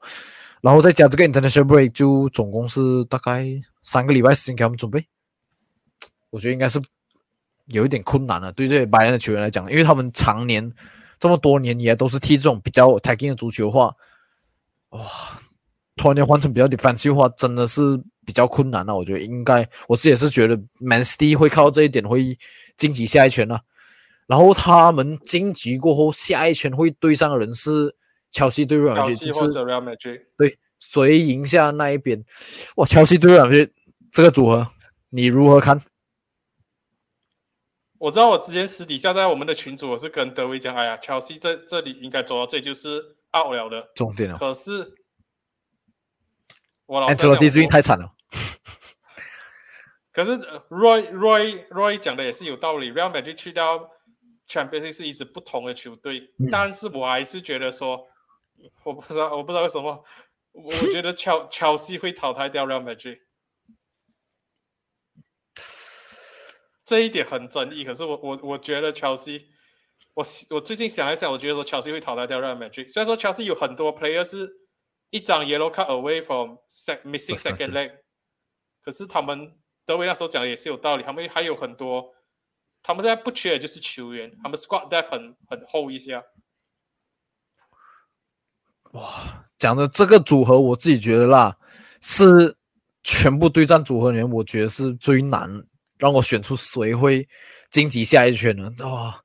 [0.61, 3.45] 然后再加这个 International Break，就总共是大概
[3.83, 5.05] 三个礼拜时间给他们准备。
[6.29, 6.81] 我觉得应该是
[7.67, 10.71] 有一点困难了，对这些白人的球员来讲，因为他们常年
[11.19, 13.93] 这么多年以来都是踢这种比较 attacking 的足球的话。
[14.89, 15.01] 哇，
[15.97, 17.81] 突然间换成比较 defensive 话，真的是
[18.25, 18.95] 比较困难了。
[18.95, 22.37] 我觉得应该，我自己也是觉得 Man City 会靠这一点会
[22.77, 23.59] 晋级下一圈了。
[24.27, 27.95] 然后他们晋级过后，下一圈会对上的人是
[28.31, 30.21] 乔西对瑞尔吉，或者 Real Madrid。
[30.37, 32.23] 对，谁赢下那一边？
[32.75, 33.71] 哇，乔西对瑞尔吉
[34.11, 34.67] 这个组合，
[35.09, 35.81] 你如何看？
[37.97, 43.17] 我知道，我之前私底下在我们的群组，我是跟德威讲，哎呀，乔西这这里应该走到这就是。
[43.35, 44.37] out 了的，终点了。
[44.37, 44.95] 可是
[46.87, 48.11] 我老 Ancelotti 最近太惨了。
[50.11, 50.31] 可是
[50.69, 52.91] Roy Roy Roy 讲的也是有道理。
[52.91, 53.91] Real Madrid 去掉
[54.47, 58.07] Champions League 是一支不同的球队，但是我还是觉得说，
[58.83, 60.03] 我不知道，我不知道为什么，
[60.53, 63.19] 我觉得 乔乔西会淘汰掉 Real Madrid。
[66.83, 67.83] 这一点很争议。
[67.83, 69.49] 可是我我我觉得乔西。
[70.15, 72.91] 我我最近想一想，我觉得说乔西会淘汰掉 Real Madrid。
[72.91, 74.49] 虽然说乔西有很多 player 是
[75.09, 76.57] 一张 yellow card away from
[77.05, 77.91] missing second leg，
[78.81, 79.55] 可是他们
[79.85, 81.03] 德维那时候讲的也是有道理。
[81.03, 82.13] 他们还有很多，
[82.83, 86.21] 他们现在不缺的就是球员，他们 squad depth 很很厚一些。
[88.91, 91.57] 哇，讲的这个组合，我自己觉得啦，
[92.01, 92.57] 是
[93.03, 95.63] 全部对战组合里面，我觉得是最难
[95.97, 97.27] 让我选出谁会
[97.71, 98.87] 晋级下一圈的。
[98.87, 99.23] 哇！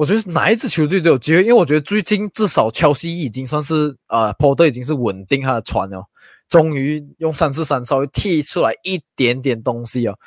[0.00, 6.02] 我觉得哪一支球队都有机会，因为我觉得最近至少乔西已经算是呃，波特已经是稳定他的船了，
[6.48, 10.18] 终于用三四三稍微踢出来一点点东西哦。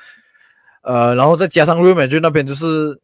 [0.84, 3.02] 呃，然后再加上 Real Madrid 那边就是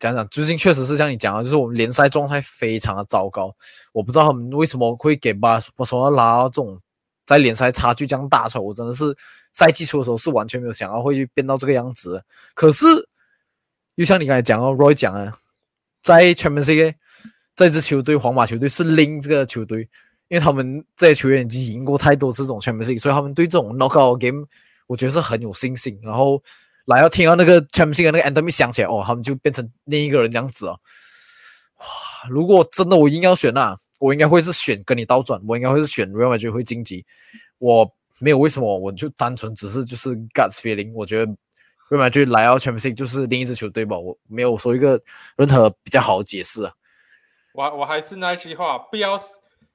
[0.00, 3.54] 讲讲，最近确实是像你讲的，就是我们联赛状态非常的糟糕。
[3.92, 6.76] 我不知道他们为什么会给巴巴索拉这种
[7.24, 9.16] 在联赛差距这样大出来，我真的是
[9.52, 12.20] 赛季初的时候是完全没有想到会变到这个样子。
[12.52, 12.84] 可是，
[13.94, 15.38] 又像你刚才讲哦，Roy 讲啊，
[16.02, 16.94] 在 Champions League
[17.56, 19.80] 这支球队皇马球队是拎这个球队，
[20.28, 24.46] 因为他们这些球员已经赢过太多次这种 Champions League，所以他们对这种 Knockout Game
[24.86, 25.98] 我觉得是很有信心。
[26.02, 26.42] 然后
[26.86, 30.78] 来要听到那个 Champions League 那个 Anthem 响起来，哦，他们就变成另一个人这样子哦。
[31.78, 31.84] 哇，
[32.28, 37.04] 如果真的我硬要选啊，我应该会是选跟你倒转，我应该会是选 Real Madrid 会晋级。
[37.58, 41.32] 我没有为什么，我就单纯只是就是 Guts feeling，我觉得
[41.90, 45.02] Real Madrid 来到 Champions 就是另一支球队吧，我没有说一个
[45.36, 46.72] 任何比较好的解释啊。
[47.52, 49.18] 我我还是那句话，不要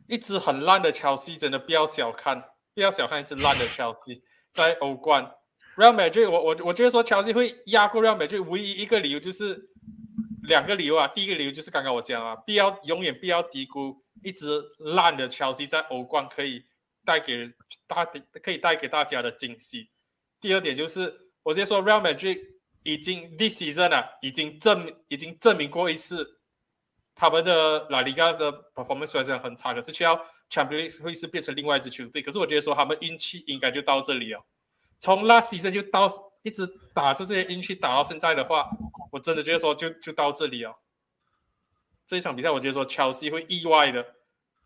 [0.07, 2.41] 一支很烂的乔西，真的不要小看，
[2.73, 5.29] 不要小看一支烂的乔西，在欧冠
[5.75, 9.61] Real Madrid，我我我觉得说乔西会压过 Real Madrid，唯一一个理由就是
[10.43, 16.63] 两个理由啊，第一个理由就是刚刚我讲啊，不要永远不要低估一支烂的乔西在欧冠可以
[17.03, 17.51] 带给
[17.87, 18.05] 大
[18.41, 19.89] 可以带给大家的惊喜。
[20.39, 22.39] 第二点就是，我直接说 Real Madrid
[22.81, 26.39] 已经 this season 啊，已经证已经证明过一次。
[27.13, 30.19] 他们的拉里加的 performance 虽然很差，可是却要
[30.49, 32.19] Champions 会是变成另外一支球队。
[32.21, 34.43] 可是我觉得说他们运气应该就到这里哦。
[34.97, 36.07] 从 last season 就到
[36.41, 38.67] 一直打着这些运气打到现在的话，
[39.11, 40.73] 我真的觉得说就就到这里哦。
[42.07, 44.15] 这一场比赛，我觉得说 Chelsea 会意外的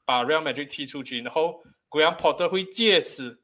[0.06, 3.44] 把 Real Madrid 踢出局，然后 Graham Potter 会借此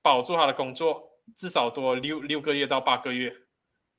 [0.00, 3.32] 保住他的工作，至少多六六个月到八个月。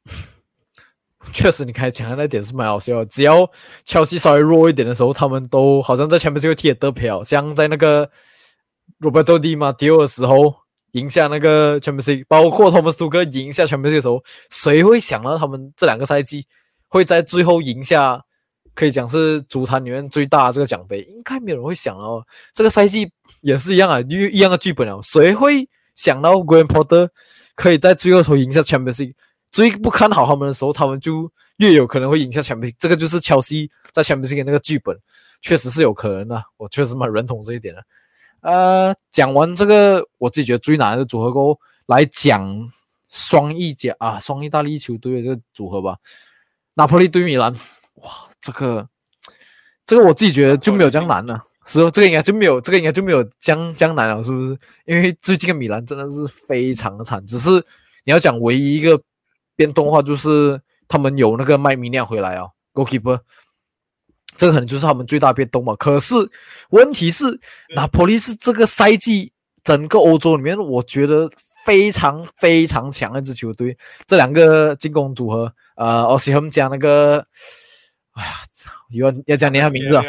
[1.34, 3.04] 确实，你刚才讲的那点是蛮好笑。
[3.06, 3.50] 只要
[3.84, 8.10] 切西稍微弱一点的时候，他们都好像在前面就会踢得票，像在那个
[9.00, 10.56] Roberto Di Matteo 的时候
[10.92, 16.46] 赢下那个 Champions 包括 Thomas Tuchel 赢下 Champions 的时候，谁会想到他们这两个赛季
[16.88, 18.24] 会在最后赢下
[18.74, 21.02] 可以讲是足坛里面最大的这个奖杯？
[21.02, 23.12] 应该没有人会想到，这个赛季
[23.42, 25.68] 也是一样啊，一一样的剧本啊，谁会
[25.98, 27.10] 想到 Graham Potter
[27.56, 29.16] 可以在最后时候赢下 Champions League？
[29.52, 32.74] 最不看好他们的时候，他们就越有可能会赢下强兵。
[32.78, 34.98] 这个就是乔西在 Champions 的那个剧本，
[35.42, 36.44] 确实是有可能的。
[36.58, 37.84] 我确实蛮认同这一点的。
[38.42, 42.70] 呃，讲完这个，我自己觉得最难的组合过后，来讲
[43.10, 45.98] 双意甲啊，双意大利球队的这个组合吧。
[46.76, 47.52] 拿破仑对米兰，
[47.96, 48.88] 哇，这个
[49.88, 51.42] 这个我自己觉得就没有这样难了。
[51.66, 54.56] 是哦，这个应该就没有，这个应该就没有江江南了，是不是？
[54.86, 57.50] 因为最近的米兰真的是非常的惨，只是
[58.06, 59.02] 你要讲唯一一个。
[59.58, 63.20] 变动的话就是他们有那个麦米尼亚回来哦，Goalkeeper，
[64.36, 65.76] 这个可能就是他们最大变动嘛。
[65.78, 66.14] 可是
[66.70, 67.40] 问题是，
[67.74, 69.34] 拿破利是这个赛季
[69.64, 71.28] 整个欧洲里面，我觉得
[71.66, 73.76] 非常非常强的一支球队。
[74.06, 77.26] 这两个进攻组合，呃，奥西亨讲那个，
[78.12, 78.34] 哎呀，
[78.92, 80.04] 要要讲你的名字啊，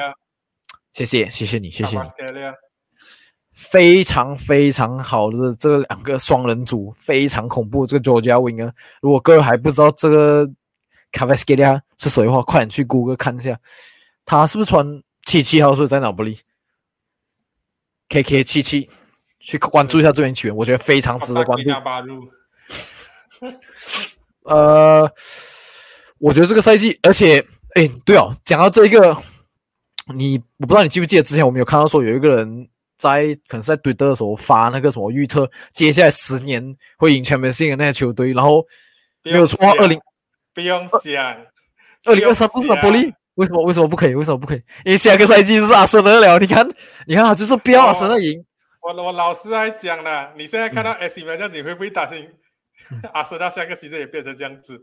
[0.92, 2.04] 谢谢谢谢你谢谢你。
[3.52, 7.84] 非常非常好的这两个双人组，非常恐怖。
[7.84, 8.72] 这个 Georgia Winger，
[9.02, 10.46] 如果各位还不知道这个
[11.12, 13.58] c a v a s k e l a 是谁的话，快点去 Google 看一下，
[14.24, 15.74] 他是不是穿七七号？
[15.74, 16.38] 是在哪不利
[18.08, 18.88] ？KK 七七，
[19.40, 21.68] 去关注一下这名球员，我觉得非常值得关注。
[24.44, 25.12] 呃，
[26.18, 27.44] 我觉得这个赛季，而且，
[27.78, 29.16] 哎，对哦，讲到这一个，
[30.14, 32.68] 你我不知道你记不记得之前我们有看到说有一个人。
[32.98, 38.66] 在可能是在对的时候发那个什么预测，接下来十年会赢全明星的那些球队，然后
[39.22, 39.96] 没有错，二零
[40.52, 41.24] 不用想，
[42.06, 44.16] 二零二三不是拿玻璃，为什么为什么不可以？
[44.16, 44.62] 为什么不可以？
[44.84, 46.68] 因为下个赛季是阿森纳了，你看，
[47.06, 48.44] 你看他就是不要阿森纳赢。
[48.82, 52.28] 我我老师还讲了，你现在看到 S 米这样子，你会不会担心
[53.12, 54.76] 阿森纳下个赛季也变成这样子？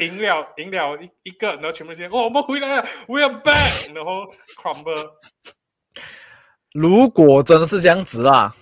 [0.00, 4.26] 赢了赢了一一个，然后全部先哦，我们回来了，We are back，然后
[4.60, 5.10] crumble。
[6.72, 8.54] 如果真的是这样子啦，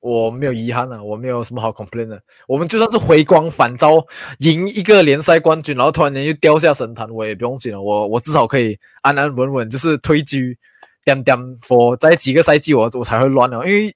[0.00, 2.20] 我没有遗憾了，我没有什么好 complain 的。
[2.48, 4.04] 我们就算是回光返照，
[4.38, 7.80] 赢一个联赛冠军，然后突然间又掉下神坛，我也不用紧了。
[7.80, 10.58] 我我至少可以安安稳稳，就是退居
[11.04, 13.94] 点点 for，在几个赛季我我才会乱了，因为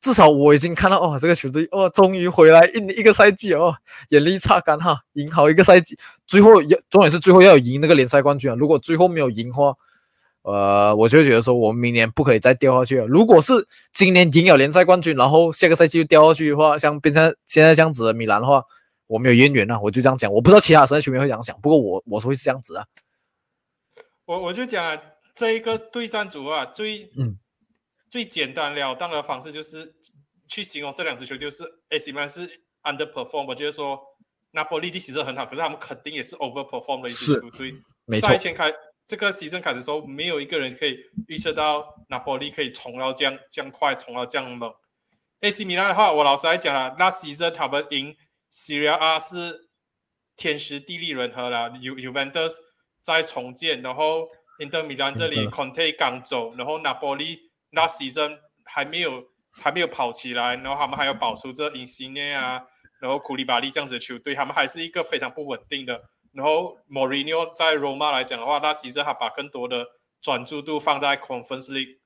[0.00, 3.74] 至少我已经看到哦，这个球队哦，终于回来一一个赛季哦，
[4.08, 8.54] 眼力擦干哈，赢好一个赛季，最后要重点是最后要赢那个联赛冠军啊。
[8.58, 9.74] 如果最后没有赢的话，
[10.42, 13.06] 呃，我就觉得说，我们明年不可以再掉下去了。
[13.06, 18.64] 如果是今年赢了联赛冠军，然后下个赛季又掉下去的话，像变成现在这样子的米兰的话，
[19.06, 20.32] 我没有渊源啊，我就这样讲。
[20.32, 22.86] 我不知道其他神球迷会怎样想，不过我我是会是这样子啊。
[24.24, 24.98] 我我就讲，
[25.34, 27.36] 这一个对战组啊，最嗯
[28.10, 29.94] 最简单了当的方式就是
[30.48, 33.98] 去形容这两支球队是，AC 米兰是 underperform，我觉得说
[34.50, 37.72] 那波利的其实很好，可是他们肯定也是 overperform 的一支球队。
[38.06, 38.72] 没错赛，前开
[39.06, 40.98] 这个席阵开始的时候，没有一个人可以
[41.28, 44.72] 预测到拿波利可以冲到这样这样快，冲到这样猛。
[45.40, 48.16] AC 米兰的话，我老实来讲了，那席阵他们赢
[48.50, 49.68] Serie A 是
[50.36, 51.68] 天时地利人和啦。
[51.80, 52.54] U Juventus
[53.02, 62.62] 在重建，然后 Inter 米兰这里 Conte 刚走，然后拿波利那 season 还没有还没有跑起来，然后他们还要保持这 i n s i n 啊，
[63.00, 66.00] 然后库里巴利这样子的球队，他们还是一个非常不稳定的。
[66.32, 69.84] 然后 Mourinho 在 Roma 来讲的话，那其实他把更多的
[70.20, 71.98] 专注度放在 Conference League，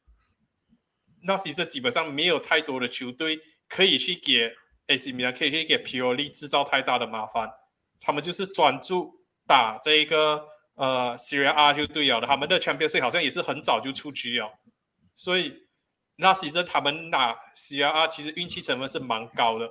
[1.25, 3.39] 那其实基本上没有太多的球队
[3.69, 4.51] 可以去给
[4.87, 7.51] AC 米兰可以去给 Pioli 制造太大的麻烦，
[8.01, 9.15] 他们就是专注
[9.47, 10.47] 打这一个
[10.77, 12.21] 呃 Serie A 就对了。
[12.23, 14.51] 的，他们的 Champions 好像也是很早就出局了，
[15.15, 15.53] 所以
[16.17, 19.69] 那其实他们拿 Serie A 其实运气成分是蛮高的，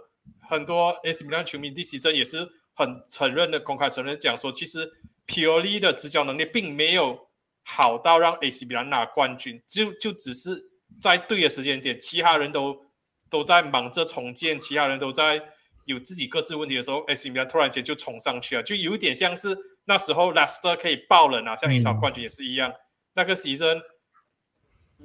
[0.50, 4.92] 很多 AC 米兰球迷第席阵也是很承认的，公开承认讲说，其实
[5.28, 7.30] Pioli 的执教能力并没有
[7.64, 10.72] 好到让 AC 米兰拿冠军，就就只是
[11.02, 12.86] 在对的时间点，其他人都
[13.30, 15.42] 都在忙着重建，其他人都在
[15.86, 22.74] 有自己各自问题的时候，AC 米兰突然间就冲上去了，就有点像是那时候 Leicester 可以爆冷啊，像英超冠军也是一样，
[23.14, 23.82] 那个 season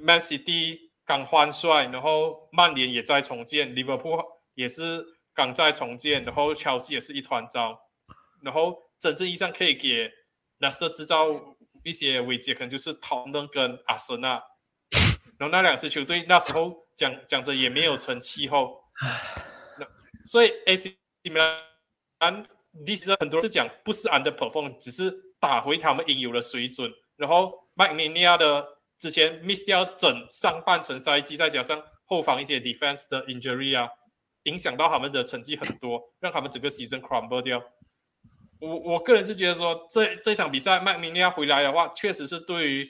[0.01, 4.23] Man City 刚换帅，然后曼联也在重建，Liverpool
[4.53, 7.79] 也是刚在重建，然后 Chelsea 也是一团糟，
[8.41, 10.11] 然后真正意义上可以给
[10.59, 11.27] Leicester 制造
[11.83, 14.41] 一些危机，可能就是唐顿跟阿森纳，
[15.37, 18.83] 然后那两支球队那时候讲讲着也没有成气候，
[19.79, 19.87] 那
[20.25, 21.31] 所以 AC 米
[22.19, 22.45] 兰
[22.85, 33.89] 历史上很多人是讲不是 underperform，只是打回他们应有的水准，然后麦尼尼亚的之前 miss 掉整上半程赛季，再加上后防一些 defense 的 injury 啊，
[34.43, 37.63] 影响到他们的成绩很多，让他们整个 season crumble 掉。
[38.59, 42.89] 我我个人是觉得说，这这场比赛麦米尼亚回来的话，确实是对于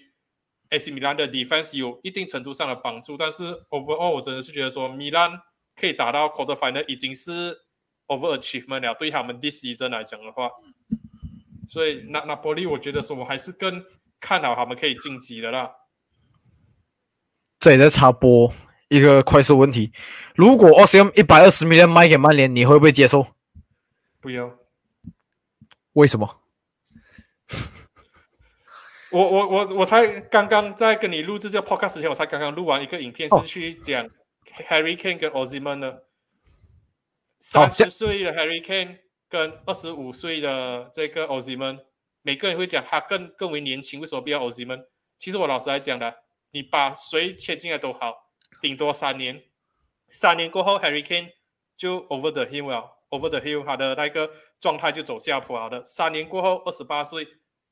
[0.71, 3.15] AC 米兰的 defense 有一定程度上的帮助。
[3.15, 5.31] 但是 overall 我真的是觉得说，米兰
[5.75, 7.55] 可以打到 quarter final 已经是
[8.07, 10.49] over achievement 了，对他们 this season 来讲的话。
[11.67, 13.85] 所以那那波利，我觉得说我还是更
[14.19, 15.69] 看好他们可以晋级的啦。
[17.59, 18.51] 这里在插播
[18.87, 19.91] 一个快速问题：
[20.33, 23.27] 如果 OCM 一百二十 million 卖给曼联，你会不会接受？
[24.21, 24.57] 不要，
[25.93, 26.41] 为什么？
[29.11, 34.07] 我我我我才刚刚在跟你录制这个 podcast 之前，我才刚刚录完一个影片，哦是去讲
[34.69, 36.03] Harry Kane 跟 Osimhen 的。
[37.39, 38.97] 三十岁的 Harry Kane
[39.29, 41.79] 跟二十五岁的这个 Osimhen，
[42.21, 44.85] 每个人会讲他更更为年轻，为什么不要 Osimhen？
[45.17, 46.13] 其实我老实来讲的，
[46.51, 48.31] 你把谁签进来都好，
[48.61, 49.43] 顶多三年，
[50.09, 51.33] 三年过后 Harry Kane
[51.77, 55.85] 就 over the hill 了，over the hill，他的那个状态就走下坡了的。
[55.85, 57.25] 三年过后，二十八岁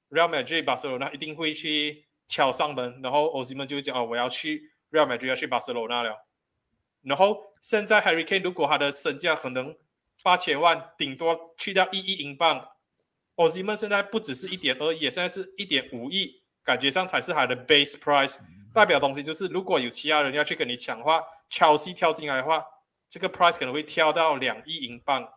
[0.10, 6.28] ，Real Madrid、巴塞罗那一定会去敲上门，然后 Osimhen 就讲哦，我要去 Real Madrid，要去巴塞罗那了。
[7.02, 9.76] 然后现在 Harry Kane 如果他的身价可能
[10.24, 12.70] 八千万，顶多去掉一亿英镑
[13.36, 18.38] o z i m e n 现在不只是一点二亿，现在是一点五亿，感觉上才是他的 base price。
[18.74, 22.64] 代表东西就是，如果有其他人要去跟你抢话切尔西跳进来的话，
[23.10, 25.27] 这个 price 可能会跳到两亿英镑。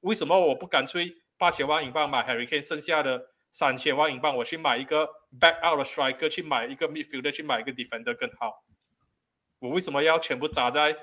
[0.00, 5.08] 为什么我不干脆八千万英镑买 Harry Kane，剩下的三千万英镑我去买一个
[5.38, 8.64] back out 的 striker，去买一个 midfielder，去买一个 defender 更好？
[9.60, 10.96] 我为什么要全部砸在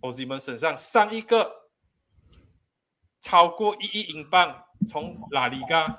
[0.00, 0.78] o z i m e n 身上？
[0.78, 1.70] 上一个
[3.20, 5.98] 超过一亿英镑，从拉里嘎，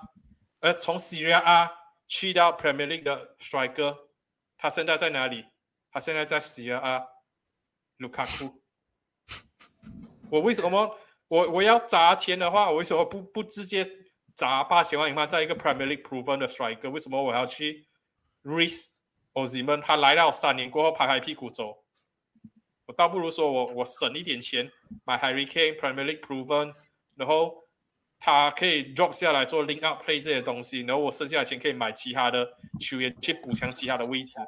[0.62, 1.70] 呃，从 Serie A
[2.08, 3.98] 去到 Premier League 的 striker，
[4.58, 5.46] 他现在在哪里？
[5.92, 7.08] 他现在在 Serie A，
[7.98, 8.62] 卢卡库。
[10.30, 10.98] 我为什么
[11.28, 13.90] 我我要砸钱的话，我为什么不不直接
[14.34, 16.90] 砸八千万英镑在一个 Premier League proven 的 striker？
[16.90, 17.88] 为什么我要去
[18.44, 18.90] risk
[19.34, 21.84] o z i m e n 他来到三年过后拍拍屁股走？
[22.86, 24.72] 我倒不如说我我省一点钱
[25.04, 26.74] 买 Harry Kane Premier League proven，
[27.16, 27.67] 然后
[28.20, 32.48] 他可以 drop 下来做 link up play 这些东西，然后我剩下的钱可以买其他的
[32.80, 34.40] 球员去补强其他的位置。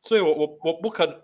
[0.00, 1.22] 所以我我我不可能，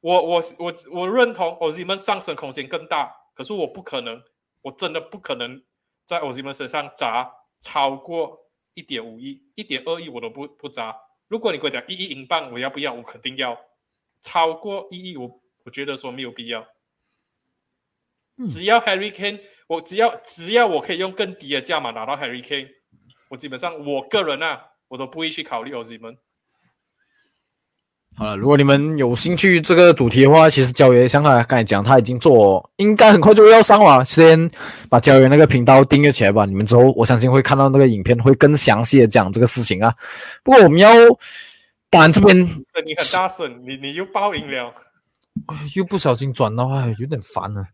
[0.00, 4.22] 我我我我认同 o z i m e n 上升空间更大，可是我不可能，
[4.62, 5.62] 我真的不可能
[6.06, 10.96] 在 o z i m e n 身上砸超过一点五亿、一点二亿我都不不砸。
[11.28, 12.92] 如果你跟我讲一亿英镑，我要不要？
[12.92, 13.58] 我肯定要。
[14.22, 16.66] 超过一亿，我我觉得说没有必要。
[18.48, 19.40] 只要 Harry Kane，
[19.70, 22.66] 我只要只要我可以用更低的价码拿到 Harry Kane，
[23.28, 26.18] 我基本上我个人啊，我都不会去考虑 o z m e n
[28.16, 34.04] 好了，如果你们有兴趣这个主题的话，其实焦爷像他刚才讲，他已经做，应该很快就要上了。
[34.04, 34.50] 先
[34.88, 39.94] 把焦爷那个频道订阅起来吧，你们之后我相信会看到那个影片，会更详细的讲这个事情啊。
[40.42, 40.90] 不过我们要，
[41.88, 44.74] 当然这边你很大声，你你又爆音了，
[45.76, 47.64] 又不小心转到，哎，有点烦了。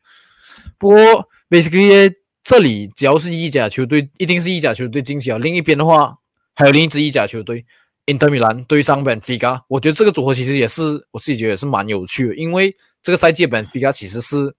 [0.77, 5.39] 不过 basically 这里只要是意甲球队，一定是意甲球队进去啊。
[5.39, 6.17] 另一边的话，
[6.55, 7.65] 还有另一支意甲球队。
[8.07, 14.55] ，Inter 米兰对上本菲加，我觉得这个组合其实也是我自己觉得也是蛮有趣的，因为这个赛季本菲加其实是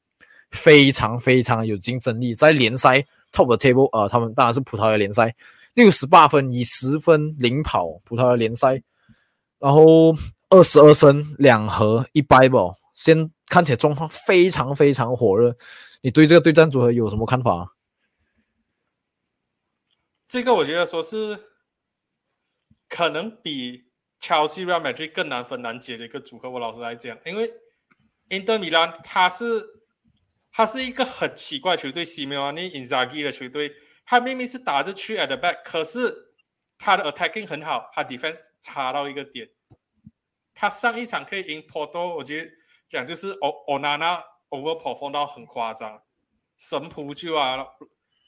[0.52, 3.00] 非常非常有竞争力，在联赛
[3.32, 5.34] top table 呃，他们当然是葡萄牙联赛
[5.76, 8.82] 六十八分，以十分领跑葡萄牙联赛，
[9.60, 10.14] 然后
[10.50, 12.60] 二十二胜两和一败吧，
[12.94, 15.56] 先看起来状况非常非常火热，
[16.02, 17.76] 你对这个对战组合有什么看法？
[20.28, 21.46] 这个我觉得说是。
[22.90, 23.92] 可能比
[24.22, 26.50] Chelsea Real Madrid 更难分难解的一个组合。
[26.50, 27.52] 我老实来讲，因为
[28.30, 29.62] Inter Milan 它是
[30.54, 33.76] 它是一个很奇怪球队，Simeone Inzaghi 的球队，
[34.06, 36.32] 他明明是打着去 at the back，可是
[36.78, 39.50] 他的 attacking 很好，他 defense 差到一个点。
[40.54, 42.50] 他上一场可以赢 Porto，我觉得
[42.88, 46.02] 讲就是 O Onana overperform 到很夸张，
[46.58, 47.66] 神扑救啊，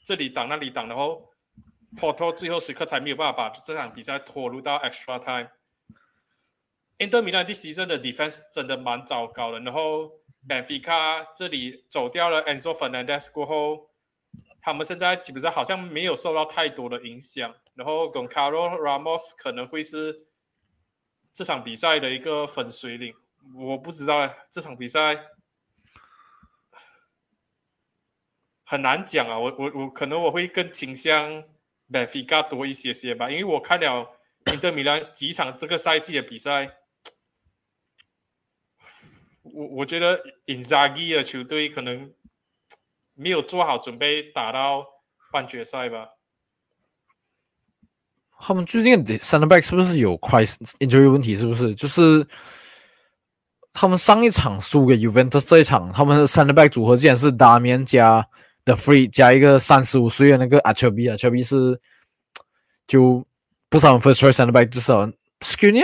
[0.04, 1.28] 这里挡那里挡，然后。
[1.98, 5.50] Porto 最后时刻才没有办法把这场比赛拖入到 extra time。
[6.98, 10.08] Inter Milan 第十阵的 defense 真的蛮糟糕的，然后
[10.48, 13.90] Benfica 这里走掉了 Enzo Fernandez 过后，
[14.62, 17.52] 他们现在基本上好像没有受到太多的影响。
[17.74, 20.28] 然后 Goncalo Ramos 可能会是
[21.32, 23.12] 这场比赛的一个分水岭，
[23.56, 25.16] 我不知道这场比赛
[28.70, 31.42] 很难讲啊，我我我可能我会更倾向。
[31.92, 34.08] benfica 比加多一些些吧，因为我看了
[34.46, 36.70] 英德米兰几场这个赛季的比赛，
[39.42, 42.12] 我我觉得 Inzaghi 的球队可能
[43.14, 44.86] 没有做好准备打到
[45.32, 46.10] 半决赛吧。
[48.38, 51.36] 他们最近的 c e n t e back 是不是有 crisis injury 问题？
[51.36, 51.74] 是不是？
[51.74, 52.24] 就是
[53.72, 58.24] 他们上一场输给 Juventus 这一场，他们的 c e n t e back 组合竟然是达米加。
[58.66, 61.80] The free 加一个三十五岁的那个阿丘比，阿丘比是
[62.86, 63.26] 就
[63.70, 64.92] 不是 first choice center back，就是
[65.40, 65.82] Skinny，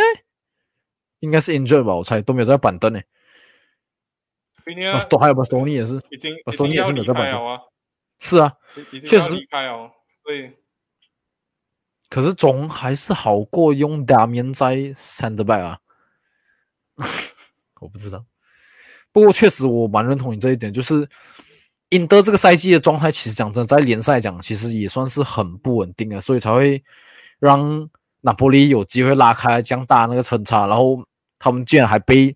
[1.20, 3.01] 应该是 injured 吧，我猜都没有在板凳呢。
[5.09, 7.61] 都还有巴斯托尼也是，已经巴斯托尼也是离开了啊。
[8.19, 8.53] 是啊，
[9.09, 9.90] 确实离开哦。
[10.23, 10.53] 所以，
[12.11, 15.78] 可是总还是好过用 Damian 在 center back 啊。
[17.81, 18.24] 我不知道，
[19.12, 21.09] 不过确实我蛮认同你这一点，就是。
[21.90, 26.82] 英德这个赛季的状态，其实讲真，在联赛讲，其实也算是很不稳定的，所以才会
[27.38, 27.88] 让
[28.22, 30.66] 拿破里有机会拉开这样大那个分差。
[30.66, 31.00] 然后
[31.38, 32.34] 他们竟然还被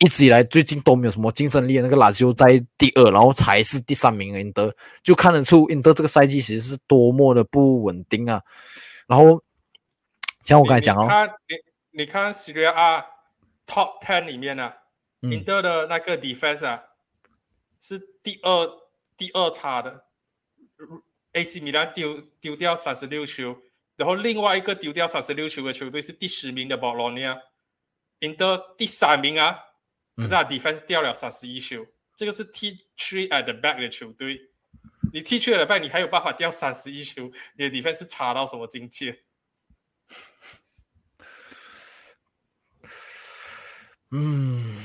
[0.00, 4.36] 一直以来最近都没有什么竞争力的那个拉齐欧在第二，然后才是第三名。
[4.36, 4.74] 英德
[5.04, 8.40] 就看得出英德这个赛季其实是多么的不稳定啊。
[9.06, 9.40] 然后
[10.42, 11.08] 像我刚才讲哦，
[11.92, 13.04] 你你看 Serie A
[13.68, 14.72] Top Ten 里面呢，
[15.20, 16.82] 英德的那个 defense 啊。
[17.84, 18.78] 是第二
[19.14, 20.06] 第二差的
[21.32, 23.60] ，AC 米兰丢丢掉三十六球，
[23.96, 27.38] 然后另外一个丢掉三十六球的球队是第十名的博罗尼亚，
[28.20, 29.58] 赢得第三名啊，
[30.16, 31.86] 可是他 defense 掉了三十一球，
[32.16, 34.48] 这个是 T three at the back 的球队，
[35.12, 39.22] 你 T three at the back 你还有办法掉三十一球，你的 defense 是差到什么境界？
[44.10, 44.82] 嗯。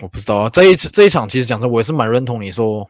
[0.00, 2.88] 我不知道啊，这一次这一场其实讲真，我也是蛮认同你说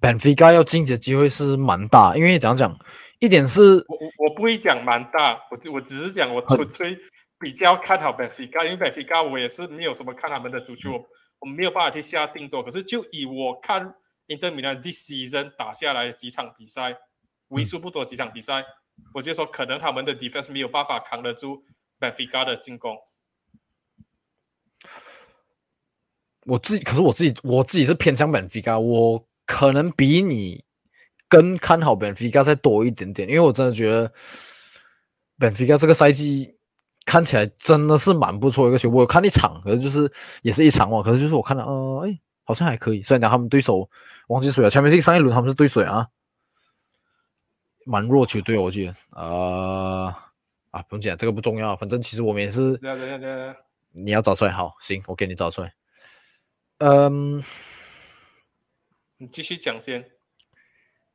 [0.00, 2.78] ，Benfica 要晋级的机会是蛮大，因为讲讲
[3.18, 6.98] 一点是，我我我不会讲蛮大，我我只是讲我纯粹
[7.38, 11.06] 比较看好 Benfica，因为 Benfica 我也是没有怎么看他们的足球，我
[11.40, 13.94] 我没有办法去下定夺，可是就以我看
[14.28, 16.96] Inter Milan this season 打下来的几场比赛，
[17.48, 18.64] 为数不多几场比赛，
[19.14, 21.62] 我就说可能他们的 defense 没有办法扛得住
[21.98, 22.98] Benfica 的进攻。
[26.46, 30.64] 我自己，可是我自己，我自己是偏向本菲卡，我可能比你
[31.28, 34.10] 更看好本菲卡再多一点点，因为我真的觉得
[35.38, 36.56] 本菲卡这个赛季
[37.04, 38.88] 看起来真的是蛮不错一个球。
[38.88, 40.10] 我有看一场，可是就是
[40.42, 43.02] 也是一场嘛，可是就是我看到，呃，哎，好像还可以。
[43.02, 43.88] 虽然讲他们对手
[44.28, 46.06] 忘记谁了，前面是上一轮他们是对谁啊？
[47.84, 48.94] 蛮弱球队，我记得。
[49.10, 50.12] 呃，
[50.70, 52.78] 啊，不用讲，这个不重要，反正其实我们也是。
[53.92, 55.72] 你要找出来，好，行，我给你找出来。
[56.78, 57.42] 嗯，
[59.18, 60.04] 你继续讲先，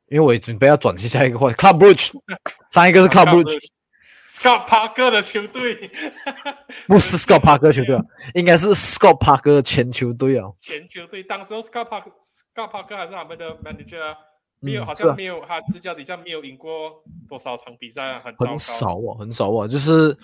[0.08, 1.54] 因为我准备要转去下一个话题。
[1.54, 2.10] Club Bridge，
[2.72, 5.88] 上一个是 Club Bridge，Scott Parker 的球队，
[6.88, 8.02] 不是 Scott Parker 球队啊，
[8.34, 10.48] 应该是 Scott Parker 前球队啊。
[10.58, 12.12] 前球队，当时 Scott Parker
[12.54, 14.16] Scott Parker 还是他们的 manager 啊，
[14.58, 20.16] 没有，好像没有，他执教底下没有赢过多少场比赛啊，很很少啊，很少啊，就是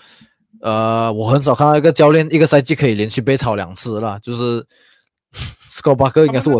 [0.61, 4.65] 呃，我很少看到一个教练一个赛季可以连续被炒两次啦，就是
[5.69, 6.59] Scott Parker 应该是我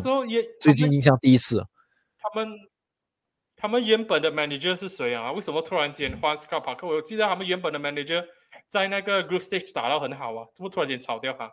[0.61, 1.67] 最近印象第一次啊。
[2.17, 2.57] 他们
[3.55, 5.31] 他们原本的 manager 是谁啊？
[5.31, 6.87] 为什么突然间换 Scott Parker？
[6.87, 8.25] 我记得他们原本的 manager
[8.67, 11.51] 在那个 group stage 打到很好啊，怎么突然间炒掉他？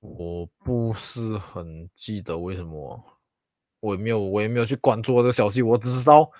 [0.00, 3.02] 我不是很记得为什么，
[3.80, 5.62] 我也没有，我也没有去关注这个消息。
[5.62, 6.30] 我只知道，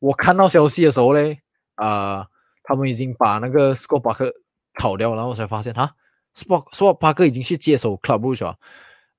[0.00, 1.40] 我看到消息的时候嘞，
[1.76, 2.26] 啊、
[2.64, 4.32] 他们已经把那个 Scott Parker
[4.78, 5.94] 炒掉，然后我才发现哈
[6.34, 8.58] ，Scott Scott Parker 已经去接手 Club Rouge 了。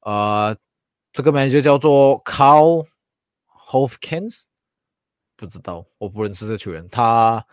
[0.02, 0.58] 呃，
[1.12, 2.86] 这个 manager 叫做 Carl
[3.70, 4.42] Hofkins，
[5.36, 7.46] 不知道，我不认识这个球员，他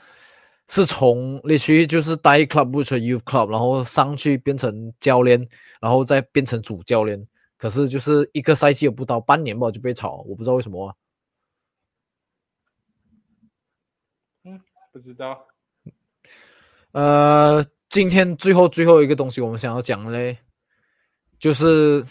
[0.68, 5.48] 是从类似于就是带 club 不成 youth club，然后上去变成教练，
[5.80, 7.26] 然后再变成主教练。
[7.56, 10.94] 可是就是一个赛季也不到半年吧就被炒，我不知道为什么啊。
[14.92, 15.46] 不知道。
[16.90, 20.38] 呃，今天最后最后一个东西我们想要讲的嘞，
[21.40, 22.06] 就是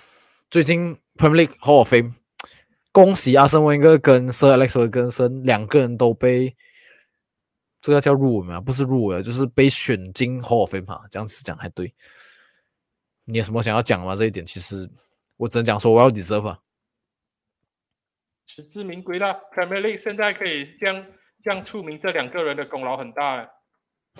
[0.49, 2.11] 最近 Premier League Hall of Fame，
[2.91, 6.53] 恭喜阿森温哥跟 Sir Alex Ferguson 两个人都被
[7.80, 8.60] 这个叫入围吗？
[8.60, 11.95] 不是入围，就是被选进 Hall of Fame 哈，这样子讲还对。
[13.23, 14.18] 你有什么想要讲吗？
[14.18, 14.89] 这一点其实
[15.38, 16.60] 我只能讲说我要 deserve 啊。
[18.47, 19.34] 实至名归啦。
[19.56, 21.06] Premier League 现在可以这样
[21.39, 23.38] 这样出名，这两个人的功劳很大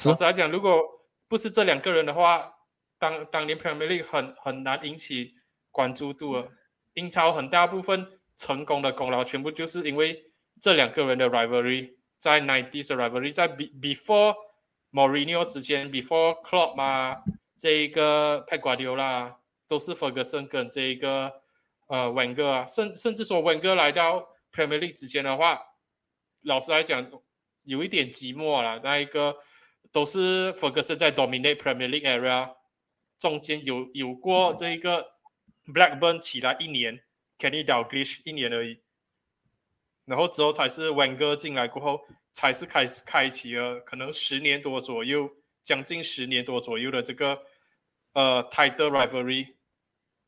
[0.06, 0.80] 老实来讲，如果
[1.30, 2.52] 不是这两个人的话，
[2.98, 5.36] 当当年 Premier League 很很难引起
[5.72, 6.52] 关注度了。
[6.96, 10.26] 英超很大部分成功的功劳，全部就是因为
[10.60, 14.36] 这两个人的 rivalry，在 90s 的 rivalry，在 be before
[14.92, 17.24] Mourinho 之前，before Klopp 嘛，
[17.56, 19.36] 这一个 Pep Guardiola
[19.68, 21.32] 都是 Ferguson 跟这一个
[21.88, 25.62] 呃 Wenger 啊，甚甚至说 Wenger 来到 Premier League 之前的话，
[26.42, 27.08] 老实来讲
[27.64, 28.82] 有一点寂寞了。
[28.84, 29.38] 那一个
[29.92, 32.56] 都是 Ferguson 在 dominate Premier League area，
[33.20, 35.14] 中间有有过这一个
[35.66, 37.02] Blackburn 起来一年
[37.38, 38.82] ，Kenny Dalglish 一年而已，
[40.06, 42.02] 然后之后才是 Wenger 进来过后，
[42.34, 45.30] 才是开始开启了可能十年多左右，
[45.64, 47.42] 将近十年多左右的这个
[48.14, 49.56] 呃 title rivalry。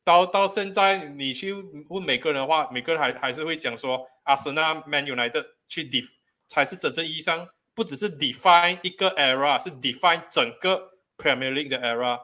[0.04, 6.08] 到到现在，你去问每个人的话，每个人还还是会讲说，阿森纳、Man United 去 def
[6.48, 12.20] 才是真正意义上不只是 define 一个 era，是 define 整个 Premier League 的 era。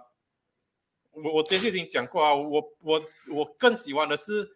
[1.12, 3.02] 我我之前就已经讲过啊，我我
[3.34, 4.48] 我更喜欢的是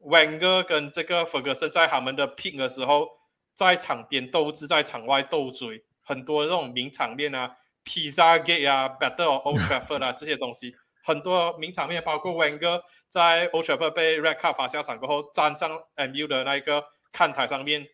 [0.00, 3.08] Wenger 跟这个 Ferguson 在他们的 peak 的时候，
[3.54, 10.74] 在场边斗智，在场外斗嘴，很多这种名场面啊，Pizza Gate 啊，Battle of Old Trafford 啊这些东西。
[11.04, 17.86] 很多名场面，包括 Wenger 在 Old Trafford 被 Red Card 罚下场过后，站上 MU 的那一个看台上面，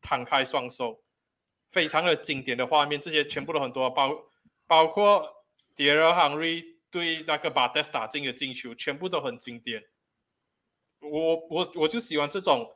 [0.00, 1.00] 摊开双手，
[1.72, 3.00] 非常的经典的画面。
[3.00, 4.16] 这些全部都很多，包
[4.66, 5.28] 包括
[5.76, 9.82] i e r Henry 对那个 t e s 打进的进球，全部都很经典。
[11.00, 12.70] 我我我就喜欢这种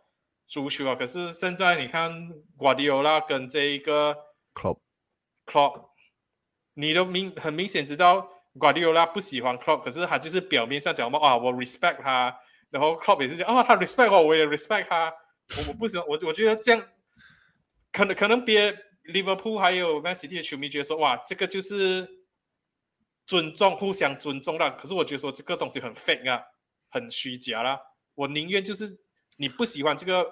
[0.48, 0.94] 足球啊！
[0.96, 2.10] 可是现在你看
[2.58, 4.16] Guardiola 跟这一个
[4.54, 4.78] Club
[5.46, 5.90] Klopp，
[6.74, 8.32] 你都明很明显知道。
[8.58, 12.40] Guardiola 不喜欢 Klopp，可是他就是表面上讲嘛啊，我 respect 他，
[12.70, 15.12] 然后 Klopp 也是讲啊，他 respect 我，我也 respect 他。
[15.58, 16.82] 我我不喜欢，我我觉得这样，
[17.92, 18.76] 可能可能别
[19.12, 22.08] Liverpool 还有 Man City 的球迷觉得说，哇，这个就是
[23.24, 24.70] 尊重，互相尊重啦。
[24.70, 26.42] 可是我觉得说这个东西很 fake 啊，
[26.90, 27.80] 很虚假啦。
[28.14, 28.98] 我宁愿就是
[29.36, 30.24] 你不喜欢这个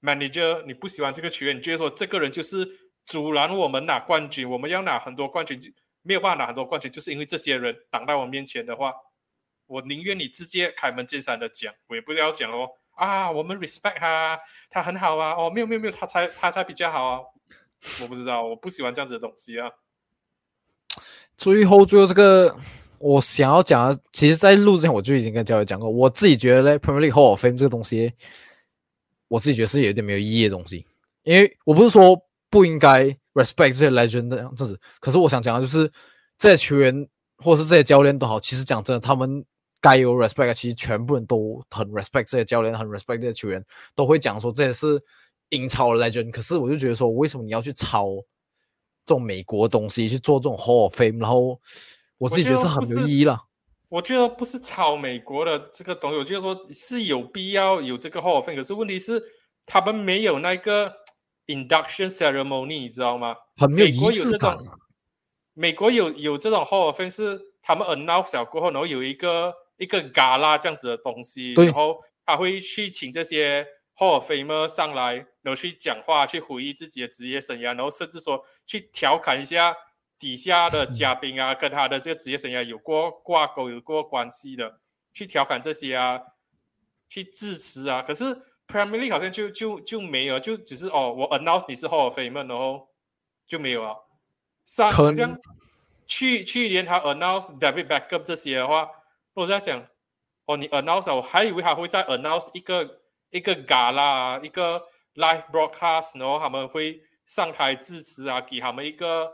[0.00, 2.68] manager，你不喜欢这个球员，你觉得说这个人就是
[3.06, 5.60] 阻拦我们拿冠军，我们要拿很多冠军。
[6.02, 8.94] 没有办法拿很多冠军，就是因为这些人挡在我面前的话，
[9.66, 14.40] 我宁愿你直接开门见山的讲，我也不要讲哦啊，我们 respect 他，
[14.70, 17.20] 他很好啊，哦，没有没有没有，他才他才比较好啊，
[18.02, 19.70] 我不知道，我不喜欢这样子的东西啊。
[21.36, 22.56] 最后最后这个
[22.98, 28.12] 我想要讲的，其实，在录之前我就已经跟教练讲过，我自己觉得嘞，Premier League Hall of Fame 这个东西，
[29.28, 30.84] 我自己觉得是有点没有意义的东西，
[31.22, 35.92] 因为我不是说不应该 respect 这些 legend 这样子，可是我想讲的就是
[36.36, 39.44] 这些球员或是这些教练都好，其实讲真的，他们
[39.80, 43.64] 该有 respect，其实全部人都很 respect 这些教练，很 respect 这些球员，
[43.94, 45.00] 都会讲说这些是
[45.50, 46.30] 英超的 legend。
[46.30, 48.16] 可是我就觉得说，为什么你要去抄
[49.04, 51.20] 这种美国东西去做这种 Hall of Fame？
[51.20, 51.60] 然后
[52.18, 53.44] 我自己觉得是很没有意义了。
[53.88, 59.22] 我觉得不是抄美国的这个东西，我觉得说是有必要有这个 Hall of Fame，可是问题是
[59.64, 60.92] 他们没有那个
[61.46, 63.34] induction ceremony，你知道吗？
[63.56, 64.58] 很没有仪式感。
[65.54, 71.96] 美国有有这种 Hall of Fame 是他们 announce 过后，然后有一个一个 gala 这样子的东西，然后
[72.26, 73.66] 他会去请这些
[73.98, 79.76] Hall of Famer 上来，然后去讲话，去回忆自己的职业生涯，然后甚至说去调侃一下
[80.20, 84.78] 底下的嘉宾啊，跟他的这个职业生涯有过挂钩、有过关系的，
[85.12, 86.20] 去调侃这些啊，
[87.08, 88.00] 去致辞啊。
[88.00, 88.24] 可是
[88.68, 92.88] Premier League 好像就就就没有，就只是哦，我 announce 你是 Hall of Famer，然后
[93.48, 94.06] 就没有了。
[94.64, 95.36] 上好像
[96.06, 98.88] 去去年他 announce David Beckham 这些的话，
[99.34, 99.84] 我在想，
[100.44, 103.00] 哦，你 announce，我还以为他会再 announce 一个
[103.30, 104.82] 一个 gala，一个
[105.16, 109.30] live broadcast，然后他们会上台致辞啊，给他们一个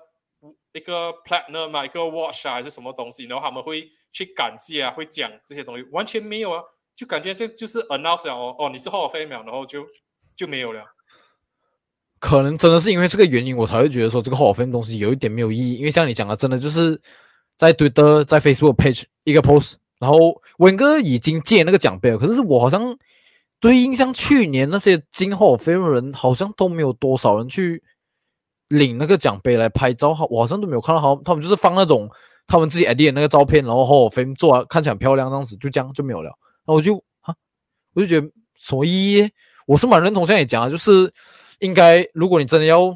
[0.73, 6.62] 一个 platinum 一个 watch 啊，还是什么东西，然后他们会去感谢啊，会讲这些东西，完全没有啊，
[6.97, 9.87] 就感觉这就是 announce 哦哦，你是 Hall of Fame，然后就
[10.35, 10.85] 就没有了。
[12.19, 15.77] 可能真的是因为这个原因，我才会觉得说这个 Hall of Fame 东西有一点没有意义。
[15.77, 17.01] 因为像你讲的，真的就是
[17.57, 22.19] 在 Twitter、在 Facebook page 一个 post，然后文哥已经借那个奖杯了。
[22.19, 22.97] 可是我好像
[23.65, 27.82] 对印象去年那些金 Hall of Fame 人，好像都没有多少人去
[28.69, 30.15] 领那个奖杯来拍照。
[30.15, 32.09] 好，我好像都没有看到，好，他们就是放那种
[32.47, 36.31] 他们自己 edit 那个照片，然后 Hall of Fame 做看起来很漂亮，这样子就这样就没有了。
[36.66, 37.35] 那我就啊，
[37.95, 39.31] 我就觉得什么意义？
[39.66, 41.12] 我是蛮认同，像你讲的，就是。
[41.61, 42.95] 应该，如果你真的要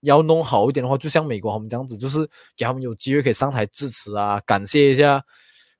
[0.00, 5.22] 要弄好一点的话，就像美国他们这样子，就是给他们有机会可以上台致辞啊，感谢一下，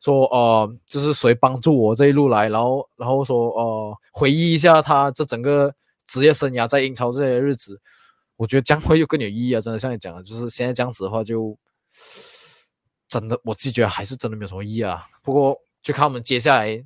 [0.02, 5.72] 说呃，就是谁帮助我这一路来，然后然后说呃，回忆一下他这整个
[6.06, 7.80] 职业生涯在英超这些日子，
[8.36, 9.60] 我觉得将会又更有意义啊！
[9.60, 11.56] 真的像你讲的，就是现在这样子的话，就
[13.08, 15.04] 真的我自己觉得还是真的没有什么意义啊。
[15.22, 16.84] 不过就看我们接下来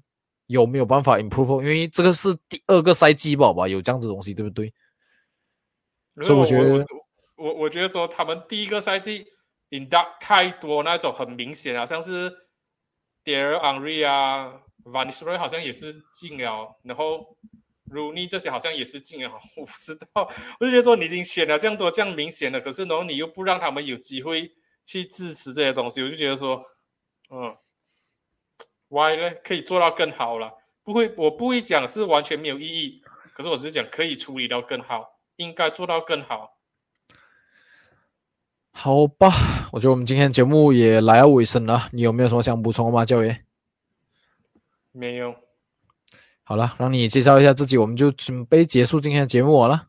[0.49, 4.73] 有没有办法 improve，因为这个是第二个赛季吧，吧有这样子的东西，对不对？
[6.23, 6.87] 所以我觉得，
[7.37, 9.27] 我我觉得说他们第一个赛季
[9.71, 12.31] induct 太多那种很明显啊，像是
[13.27, 17.37] Dare Henry 啊，Vanisroy 好像也是进了，然后
[17.91, 20.31] Rooney 这些好像也是进了，我不知道。
[20.61, 24.53] 我就觉得说你已经选了这样多这样明显的，可是然后你又不让他们有机会
[24.85, 26.65] 去支持这些东西，我就觉得说，
[27.31, 27.57] 嗯
[28.89, 29.35] ，Why 呢？
[29.43, 30.55] 可以做到更好了，
[30.85, 33.03] 不会，我不会讲是完全没有意义，
[33.35, 35.15] 可是我只是讲可以处理到更好。
[35.37, 36.56] 应该做到更好，
[38.79, 39.71] 好吧？
[39.73, 43.43] 我觉得我们今天节目也来到尾声了，你有没有什么想补充的吗，教员？
[44.93, 45.35] 没有。
[46.45, 49.87] 好了，让你介绍一下自己，我们就准备结束今天的节目了。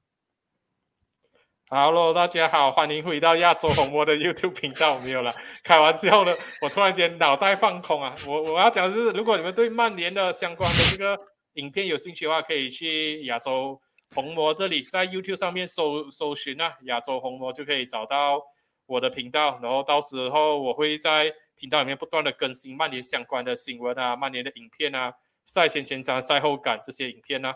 [1.70, 4.98] Hello，大家好，欢迎回到亚洲红魔的 YouTube 频道。
[5.00, 5.34] 没有了，
[5.66, 8.14] 开玩笑的，我突然间脑袋放空啊！
[8.26, 11.20] 我我要讲的是，如果你们对曼联的相关的这个
[11.56, 13.80] 影片有兴趣的话，可以去亚洲。
[14.16, 18.42] 红魔这里在 YouTube 上面搜搜寻啊，亚洲红魔就可以找到
[18.88, 25.14] 我的频道，然后到时候我会在频道里面不断的更新曼联相关的新闻啊，曼联的影片啊，
[25.46, 27.54] 赛前前瞻、赛后感这些影片啊。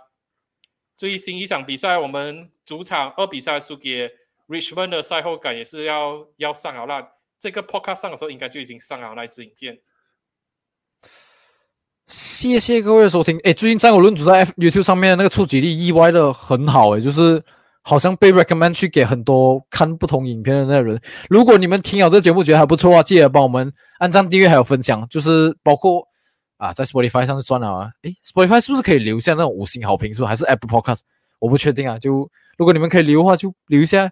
[0.98, 4.12] 最新一场比赛，我们主场二比三输给
[4.48, 9.80] Richmond 的赛后感也是要要上好了，这个 Podcast 上的时候应该就已经上好那支影片。
[12.08, 13.40] 谢谢各位收听。
[13.44, 17.42] 哎，最近战果论主在 YouTube 上面那个触及率意外的很好，哎，就是
[17.82, 21.00] 好像被 recommend 去给很多看不同影片的那人。
[21.30, 25.08] 如果你们听好这节目觉得还不错啊，记得帮我们按赞、订阅还有分享。
[25.10, 26.06] 就是包括
[26.58, 27.92] 啊，在 Spotify 上是赚了啊。
[28.04, 30.14] 哎，Spotify 是不是可以留下那种五星好评？
[30.14, 31.00] 是不是还是 Apple Podcast？
[31.40, 31.98] 我不确定啊。
[32.00, 34.10] 就如果你们可以留的话，就留下。